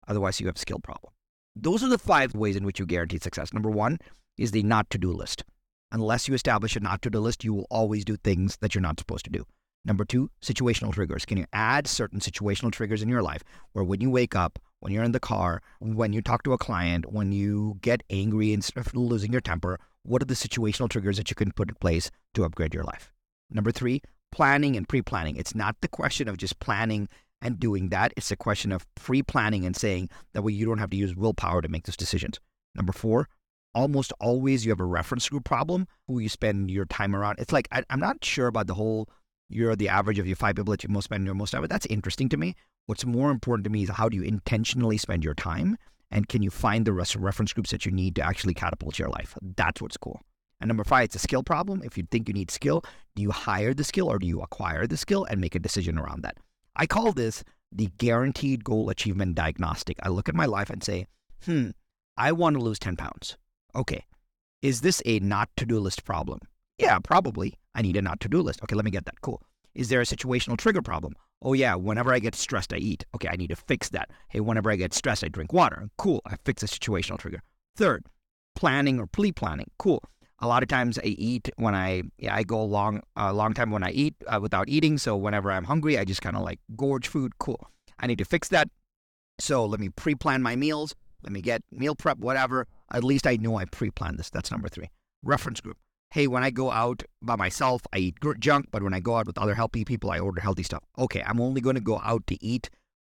Otherwise, 0.09 0.41
you 0.41 0.47
have 0.47 0.57
a 0.57 0.59
skill 0.59 0.81
problem. 0.81 1.13
Those 1.55 1.83
are 1.83 1.89
the 1.89 1.99
five 1.99 2.35
ways 2.35 2.57
in 2.57 2.65
which 2.65 2.79
you 2.79 2.87
guarantee 2.87 3.19
success. 3.19 3.53
Number 3.53 3.71
one 3.71 3.99
is 4.37 4.51
the 4.51 4.63
not 4.63 4.91
to 4.91 4.99
do 4.99 5.13
list. 5.13 5.45
Unless 5.91 6.29
you 6.29 6.35
establish 6.35 6.77
a 6.77 6.81
not 6.81 7.03
to 7.03 7.11
do 7.11 7.21
list, 7.21 7.45
you 7.45 7.55
will 7.55 7.67
always 7.71 8.05
do 8.05 8.17
things 8.17 8.57
that 8.61 8.75
you're 8.75 8.83
not 8.83 8.99
supposed 8.99 9.25
to 9.25 9.31
do. 9.31 9.45
Number 9.85 10.05
two, 10.05 10.31
situational 10.43 10.93
triggers. 10.93 11.25
Can 11.25 11.39
you 11.39 11.47
add 11.53 11.87
certain 11.87 12.21
situational 12.21 12.73
triggers 12.73 13.03
in 13.03 13.09
your 13.09 13.23
life 13.23 13.43
where 13.73 13.85
when 13.85 14.01
you 14.01 14.11
wake 14.11 14.37
up, 14.37 14.59
when 14.81 14.93
you're 14.93 15.05
in 15.05 15.13
the 15.13 15.21
car, 15.21 15.63
when 15.81 16.13
you 16.13 16.21
talk 16.21 16.43
to 16.43 16.53
a 16.53 16.59
client, 16.59 17.13
when 17.13 17.33
you 17.33 17.79
get 17.81 18.03
angry 18.11 18.53
and 18.53 18.63
start 18.63 18.95
losing 18.95 19.33
your 19.33 19.41
temper, 19.41 19.79
what 20.03 20.23
are 20.23 20.27
the 20.27 20.35
situational 20.35 20.89
triggers 20.89 21.17
that 21.17 21.31
you 21.31 21.37
can 21.37 21.53
put 21.53 21.71
in 21.71 21.75
place 21.77 22.11
to 22.35 22.45
upgrade 22.45 22.75
your 22.75 22.85
life? 22.85 23.13
Number 23.51 23.73
three, 23.73 24.03
planning 24.31 24.77
and 24.77 24.89
pre 24.89 25.03
planning. 25.03 25.37
It's 25.37 25.55
not 25.55 25.77
the 25.81 25.89
question 25.89 26.29
of 26.29 26.37
just 26.37 26.61
planning 26.61 27.09
and 27.41 27.61
doing 27.61 27.89
that, 27.91 28.13
it's 28.17 28.31
a 28.31 28.37
question 28.37 28.73
of 28.73 28.87
pre 28.95 29.23
planning 29.23 29.65
and 29.65 29.77
saying 29.77 30.11
that 30.33 30.43
way 30.43 30.53
you 30.53 30.67
don't 30.67 30.79
have 30.79 30.91
to 30.91 30.97
use 30.97 31.15
willpower 31.15 31.63
to 31.63 31.69
make 31.69 31.85
those 31.85 31.97
decisions. 31.97 32.41
Number 32.75 32.93
four, 32.93 33.29
almost 33.75 34.13
always 34.21 34.65
you 34.65 34.73
have 34.73 34.81
a 34.81 34.85
reference 34.85 35.29
group 35.29 35.45
problem 35.45 35.87
who 36.07 36.19
you 36.19 36.29
spend 36.29 36.71
your 36.71 36.85
time 36.85 37.15
around. 37.15 37.39
It's 37.39 37.53
like, 37.53 37.69
I, 37.71 37.85
I'm 37.91 38.01
not 38.01 38.25
sure 38.25 38.47
about 38.47 38.67
the 38.67 38.75
whole 38.75 39.09
you're 39.49 39.77
the 39.77 39.89
average 39.89 40.19
of 40.19 40.27
your 40.27 40.37
five 40.37 40.57
people 40.57 40.73
that 40.73 40.83
you 40.83 40.91
most 40.91 41.05
spend 41.05 41.25
your 41.25 41.35
most 41.35 41.53
time 41.53 41.63
with. 41.63 41.71
That's 41.71 41.87
interesting 41.87 42.29
to 42.31 42.37
me. 42.37 42.55
What's 42.87 43.07
more 43.07 43.31
important 43.31 43.65
to 43.65 43.71
me 43.71 43.83
is 43.83 43.91
how 43.91 44.09
do 44.09 44.17
you 44.17 44.23
intentionally 44.23 44.99
spend 44.99 45.25
your 45.25 45.35
time 45.35 45.79
and 46.11 46.29
can 46.29 46.43
you 46.43 46.51
find 46.51 46.87
the 46.87 46.93
rest 46.93 47.17
reference 47.17 47.53
groups 47.53 47.71
that 47.71 47.87
you 47.87 47.93
need 47.93 48.15
to 48.17 48.23
actually 48.23 48.55
catapult 48.55 48.99
your 48.99 49.09
life? 49.09 49.37
That's 49.57 49.81
what's 49.81 49.97
cool. 49.97 50.21
And 50.61 50.69
number 50.69 50.85
five, 50.85 51.05
it's 51.05 51.15
a 51.15 51.21
skill 51.21 51.43
problem. 51.43 51.83
If 51.85 51.97
you 51.97 52.07
think 52.11 52.29
you 52.29 52.35
need 52.35 52.51
skill, 52.51 52.83
do 53.15 53.23
you 53.23 53.31
hire 53.31 53.75
the 53.75 53.85
skill 53.85 54.09
or 54.09 54.19
do 54.19 54.27
you 54.27 54.41
acquire 54.41 54.87
the 54.87 54.97
skill 54.97 55.25
and 55.25 55.41
make 55.41 55.55
a 55.55 55.61
decision 55.61 55.99
around 55.99 56.23
that? 56.23 56.37
I 56.79 56.87
call 56.87 57.13
this 57.13 57.43
the 57.73 57.91
guaranteed 57.99 58.65
goal 58.65 58.89
achievement 58.89 59.35
diagnostic. 59.35 59.99
I 60.03 60.09
look 60.09 60.29
at 60.29 60.35
my 60.35 60.47
life 60.47 60.71
and 60.71 60.83
say, 60.83 61.07
hmm, 61.45 61.71
I 62.17 62.33
want 62.33 62.57
to 62.57 62.63
lose 62.63 62.79
10 62.79 62.97
pounds. 62.97 63.37
Okay. 63.75 64.05
Is 64.63 64.81
this 64.81 65.03
a 65.05 65.19
not 65.19 65.51
to 65.57 65.67
do 65.67 65.79
list 65.81 66.05
problem? 66.05 66.39
Yeah, 66.79 66.99
probably. 67.01 67.55
I 67.75 67.83
need 67.83 67.97
a 67.97 68.03
not 68.03 68.21
to 68.21 68.29
do 68.29 68.41
list. 68.41 68.63
Okay, 68.63 68.77
let 68.77 68.85
me 68.85 68.91
get 68.91 69.05
that. 69.05 69.21
Cool. 69.21 69.43
Is 69.75 69.89
there 69.89 70.01
a 70.01 70.05
situational 70.05 70.57
trigger 70.57 70.83
problem? 70.83 71.15
Oh, 71.43 71.53
yeah, 71.53 71.75
whenever 71.75 72.13
I 72.13 72.19
get 72.19 72.35
stressed, 72.35 72.73
I 72.73 72.79
eat. 72.79 73.05
Okay, 73.15 73.29
I 73.31 73.37
need 73.37 73.51
to 73.51 73.57
fix 73.57 73.89
that. 73.91 74.11
Hey, 74.29 74.41
whenever 74.41 74.71
I 74.71 74.77
get 74.77 74.95
stressed, 74.95 75.23
I 75.23 75.29
drink 75.29 75.53
water. 75.53 75.89
Cool, 75.99 76.21
I 76.27 76.37
fix 76.45 76.63
a 76.63 76.67
situational 76.67 77.19
trigger. 77.19 77.43
Third, 77.77 78.07
planning 78.57 78.99
or 78.99 79.07
pre 79.07 79.31
planning. 79.31 79.71
Cool. 79.79 80.03
A 80.41 80.47
lot 80.47 80.63
of 80.63 80.69
times 80.69 80.99
I 80.99 81.07
eat 81.07 81.51
when 81.57 81.75
I 81.75 82.03
yeah, 82.19 82.35
I 82.35 82.45
go 82.45 82.61
a 82.61 82.63
long 82.63 83.03
a 83.17 83.33
long 83.33 83.55
time 83.55 83.71
when 83.71 83.83
I 83.83 83.91
eat 83.91 84.15
uh, 84.27 84.39
without 84.41 84.69
eating. 84.69 84.99
So 84.99 85.17
whenever 85.17 85.51
I'm 85.51 85.65
hungry, 85.65 85.99
I 85.99 86.05
just 86.05 86.23
kind 86.23 86.37
of 86.37 86.43
like 86.43 86.61
gorge 86.77 87.09
food. 87.09 87.39
Cool. 87.39 87.71
I 87.99 88.07
need 88.07 88.19
to 88.19 88.25
fix 88.25 88.49
that. 88.49 88.69
So 89.41 89.65
let 89.65 89.81
me 89.81 89.89
pre-plan 89.89 90.43
my 90.43 90.57
meals. 90.57 90.95
Let 91.23 91.33
me 91.33 91.41
get 91.41 91.63
meal 91.73 91.95
prep, 91.95 92.19
whatever. 92.19 92.67
At 92.93 93.05
least 93.05 93.27
I 93.27 93.37
know 93.37 93.57
I 93.57 93.65
pre-planned 93.65 94.19
this. 94.19 94.31
That's 94.31 94.51
number 94.51 94.69
three. 94.69 94.91
Reference 95.23 95.61
group. 95.61 95.77
Hey, 96.11 96.27
when 96.27 96.43
I 96.43 96.51
go 96.51 96.71
out 96.71 97.03
by 97.21 97.37
myself, 97.37 97.83
I 97.93 97.99
eat 97.99 98.15
junk, 98.39 98.69
but 98.71 98.83
when 98.83 98.95
I 98.95 99.01
go 99.01 99.17
out 99.17 99.27
with 99.27 99.37
other 99.37 99.55
healthy 99.55 99.85
people, 99.85 100.11
I 100.11 100.21
order 100.21 100.41
healthy 100.41 100.63
stuff. 100.63 100.83
Okay, 100.97 101.23
I'm 101.27 101.41
only 101.41 101.61
going 101.61 101.75
to 101.75 101.83
go 101.83 102.01
out 102.03 102.27
to 102.29 102.43
eat 102.43 102.71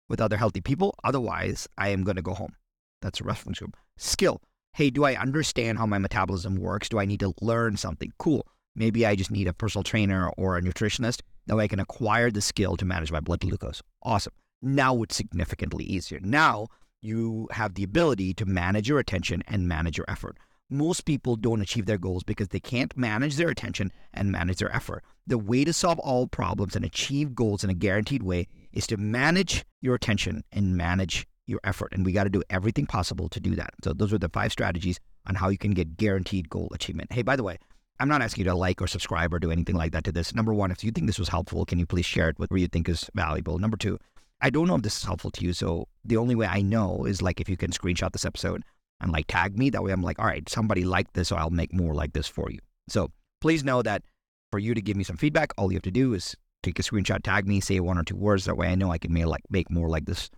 with 0.07 0.19
other 0.19 0.37
healthy 0.37 0.61
people. 0.61 0.95
Otherwise, 1.03 1.67
I 1.77 1.89
am 1.89 2.03
going 2.03 2.15
to 2.15 2.23
go 2.23 2.33
home. 2.33 2.55
That's 3.01 3.21
a 3.21 3.23
reference 3.23 3.59
group. 3.59 3.77
Skill 3.97 4.41
hey, 4.73 4.89
do 4.89 5.03
I 5.03 5.15
understand 5.15 5.77
how 5.77 5.85
my 5.85 5.97
metabolism 5.97 6.55
works? 6.55 6.89
Do 6.89 6.99
I 6.99 7.05
need 7.05 7.19
to 7.21 7.33
learn 7.41 7.77
something? 7.77 8.11
Cool. 8.17 8.47
Maybe 8.75 9.05
I 9.05 9.15
just 9.15 9.31
need 9.31 9.47
a 9.47 9.53
personal 9.53 9.83
trainer 9.83 10.29
or 10.37 10.57
a 10.57 10.61
nutritionist. 10.61 11.21
That 11.47 11.55
way 11.55 11.65
I 11.65 11.67
can 11.67 11.79
acquire 11.79 12.31
the 12.31 12.41
skill 12.41 12.77
to 12.77 12.85
manage 12.85 13.11
my 13.11 13.19
blood 13.19 13.41
glucose. 13.41 13.81
Awesome. 14.03 14.33
Now 14.61 15.01
it's 15.03 15.15
significantly 15.15 15.83
easier. 15.85 16.19
Now 16.21 16.67
you 17.01 17.47
have 17.51 17.73
the 17.73 17.83
ability 17.83 18.33
to 18.35 18.45
manage 18.45 18.87
your 18.87 18.99
attention 18.99 19.43
and 19.47 19.67
manage 19.67 19.97
your 19.97 20.09
effort. 20.09 20.37
Most 20.69 21.05
people 21.05 21.35
don't 21.35 21.61
achieve 21.61 21.87
their 21.87 21.97
goals 21.97 22.23
because 22.23 22.49
they 22.49 22.59
can't 22.59 22.95
manage 22.95 23.35
their 23.37 23.49
attention 23.49 23.91
and 24.13 24.31
manage 24.31 24.57
their 24.57 24.73
effort. 24.75 25.03
The 25.25 25.37
way 25.37 25.63
to 25.65 25.73
solve 25.73 25.97
all 25.99 26.27
problems 26.27 26.75
and 26.75 26.85
achieve 26.85 27.33
goals 27.33 27.63
in 27.63 27.69
a 27.69 27.73
guaranteed 27.73 28.21
way 28.21 28.47
is 28.71 28.85
to 28.87 28.97
manage 28.97 29.65
your 29.81 29.95
attention 29.95 30.43
and 30.51 30.77
manage 30.77 31.25
your 31.49 31.59
effort. 31.63 31.91
And 31.93 32.05
we 32.05 32.11
got 32.11 32.25
to 32.25 32.29
do 32.29 32.43
everything 32.49 32.85
possible 32.85 33.27
to 33.29 33.39
do 33.39 33.55
that. 33.55 33.73
So 33.83 33.93
those 33.93 34.13
are 34.13 34.17
the 34.17 34.29
five 34.29 34.51
strategies 34.51 34.99
on 35.27 35.35
how 35.35 35.49
you 35.49 35.57
can 35.57 35.71
get 35.71 35.97
guaranteed 35.97 36.49
goal 36.49 36.69
achievement. 36.73 37.11
Hey, 37.11 37.21
by 37.21 37.35
the 37.35 37.43
way, 37.43 37.57
I'm 37.99 38.07
not 38.07 38.21
asking 38.21 38.45
you 38.45 38.51
to 38.51 38.55
like 38.55 38.81
or 38.81 38.87
subscribe 38.87 39.33
or 39.33 39.39
do 39.39 39.51
anything 39.51 39.75
like 39.75 39.91
that 39.91 40.05
to 40.05 40.11
this. 40.11 40.33
Number 40.33 40.53
one, 40.53 40.71
if 40.71 40.83
you 40.83 40.91
think 40.91 41.07
this 41.07 41.19
was 41.19 41.29
helpful, 41.29 41.65
can 41.65 41.79
you 41.79 41.85
please 41.85 42.05
share 42.05 42.29
it 42.29 42.39
with 42.39 42.49
where 42.49 42.59
you 42.59 42.67
think 42.67 42.87
is 42.87 43.09
valuable? 43.13 43.59
Number 43.59 43.75
two, 43.75 43.99
I 44.41 44.49
don't 44.49 44.67
know 44.67 44.75
if 44.75 44.83
this 44.83 44.97
is 44.97 45.03
helpful 45.03 45.31
to 45.31 45.43
you. 45.43 45.51
So 45.51 45.87
the 46.05 46.17
only 46.17 46.35
way 46.35 46.45
I 46.45 46.61
know 46.61 47.05
is 47.05 47.21
like 47.21 47.41
if 47.41 47.49
you 47.49 47.57
can 47.57 47.71
screenshot 47.71 48.13
this 48.13 48.23
episode 48.23 48.63
and 49.01 49.11
like 49.11 49.27
tag 49.27 49.57
me. 49.57 49.69
That 49.69 49.83
way 49.83 49.91
I'm 49.91 50.01
like, 50.01 50.19
all 50.19 50.25
right, 50.25 50.47
somebody 50.47 50.83
liked 50.83 51.13
this, 51.13 51.29
so 51.29 51.35
I'll 51.35 51.49
make 51.49 51.73
more 51.73 51.93
like 51.93 52.13
this 52.13 52.27
for 52.27 52.49
you. 52.49 52.59
So 52.87 53.11
please 53.41 53.63
know 53.63 53.81
that 53.81 54.03
for 54.51 54.59
you 54.59 54.73
to 54.73 54.81
give 54.81 54.97
me 54.97 55.03
some 55.03 55.17
feedback, 55.17 55.53
all 55.57 55.71
you 55.71 55.75
have 55.75 55.83
to 55.83 55.91
do 55.91 56.13
is 56.13 56.35
take 56.63 56.79
a 56.79 56.83
screenshot, 56.83 57.21
tag 57.23 57.47
me, 57.47 57.59
say 57.59 57.79
one 57.79 57.97
or 57.97 58.03
two 58.03 58.15
words. 58.15 58.45
That 58.45 58.57
way 58.57 58.67
I 58.67 58.75
know 58.75 58.91
I 58.91 58.97
can 58.97 59.13
make 59.13 59.25
like 59.25 59.43
make 59.49 59.69
more 59.69 59.89
like 59.89 60.05
this 60.05 60.29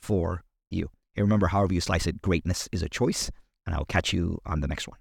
for. 0.00 0.42
And 1.16 1.24
remember, 1.24 1.48
however 1.48 1.74
you 1.74 1.80
slice 1.80 2.06
it, 2.06 2.22
greatness 2.22 2.68
is 2.72 2.82
a 2.82 2.88
choice. 2.88 3.30
And 3.66 3.74
I'll 3.74 3.84
catch 3.84 4.12
you 4.12 4.40
on 4.46 4.60
the 4.60 4.68
next 4.68 4.88
one. 4.88 4.98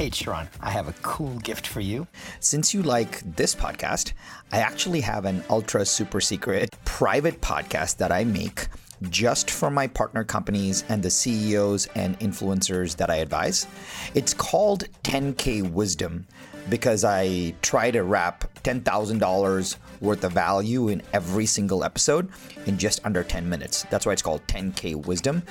Hey, 0.00 0.08
Sharran, 0.08 0.48
I 0.62 0.70
have 0.70 0.88
a 0.88 0.94
cool 1.02 1.38
gift 1.40 1.66
for 1.66 1.80
you. 1.80 2.06
Since 2.40 2.72
you 2.72 2.82
like 2.82 3.20
this 3.36 3.54
podcast, 3.54 4.14
I 4.50 4.60
actually 4.60 5.02
have 5.02 5.26
an 5.26 5.44
ultra 5.50 5.84
super 5.84 6.22
secret 6.22 6.74
private 6.86 7.42
podcast 7.42 7.98
that 7.98 8.10
I 8.10 8.24
make 8.24 8.68
just 9.10 9.50
for 9.50 9.70
my 9.70 9.86
partner 9.86 10.24
companies 10.24 10.84
and 10.88 11.02
the 11.02 11.10
CEOs 11.10 11.86
and 11.96 12.18
influencers 12.20 12.96
that 12.96 13.10
I 13.10 13.16
advise. 13.16 13.66
It's 14.14 14.32
called 14.32 14.84
10K 15.04 15.70
Wisdom 15.70 16.26
because 16.68 17.04
I 17.04 17.54
try 17.62 17.90
to 17.90 18.02
wrap 18.02 18.44
$10,000 18.62 19.76
worth 20.00 20.24
of 20.24 20.32
value 20.32 20.88
in 20.88 21.02
every 21.12 21.46
single 21.46 21.84
episode 21.84 22.28
in 22.66 22.78
just 22.78 23.04
under 23.04 23.22
10 23.22 23.48
minutes. 23.48 23.84
That's 23.90 24.06
why 24.06 24.12
it's 24.12 24.22
called 24.22 24.46
10K 24.46 25.06
Wisdom. 25.06 25.42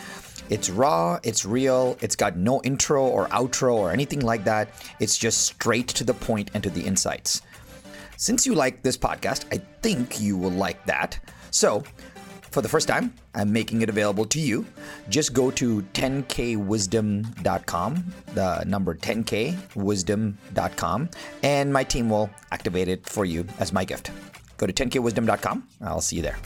It's 0.50 0.70
raw, 0.70 1.20
it's 1.24 1.46
real, 1.46 1.98
it's 2.02 2.16
got 2.16 2.36
no 2.36 2.62
intro 2.64 3.06
or 3.06 3.28
outro 3.28 3.74
or 3.76 3.92
anything 3.92 4.22
like 4.22 4.44
that. 4.46 4.70
It's 5.00 5.18
just 5.18 5.46
straight 5.46 5.88
to 5.90 6.04
the 6.04 6.14
point 6.14 6.52
and 6.54 6.64
to 6.64 6.70
the 6.70 6.82
insights. 6.82 7.42
Since 8.18 8.46
you 8.46 8.56
like 8.56 8.82
this 8.82 8.98
podcast, 8.98 9.46
I 9.54 9.62
think 9.82 10.20
you 10.20 10.38
will 10.38 10.52
like 10.52 10.84
that. 10.86 11.20
So, 11.52 11.84
for 12.52 12.62
the 12.62 12.70
first 12.70 12.88
time, 12.88 13.14
I'm 13.36 13.54
making 13.54 13.82
it 13.82 13.90
available 13.90 14.26
to 14.26 14.40
you. 14.40 14.66
Just 15.10 15.34
go 15.34 15.52
to 15.52 15.82
10kwisdom.com, 15.94 18.14
the 18.34 18.64
number 18.66 18.96
10kwisdom.com, 18.96 21.10
and 21.44 21.74
my 21.74 21.84
team 21.84 22.10
will 22.10 22.30
activate 22.52 22.88
it 22.88 23.06
for 23.08 23.26
you 23.26 23.46
as 23.60 23.74
my 23.74 23.86
gift. 23.86 24.12
Go 24.58 24.66
to 24.68 24.74
10kwisdom.com. 24.74 25.68
I'll 25.82 26.02
see 26.02 26.18
you 26.18 26.22
there. 26.22 26.38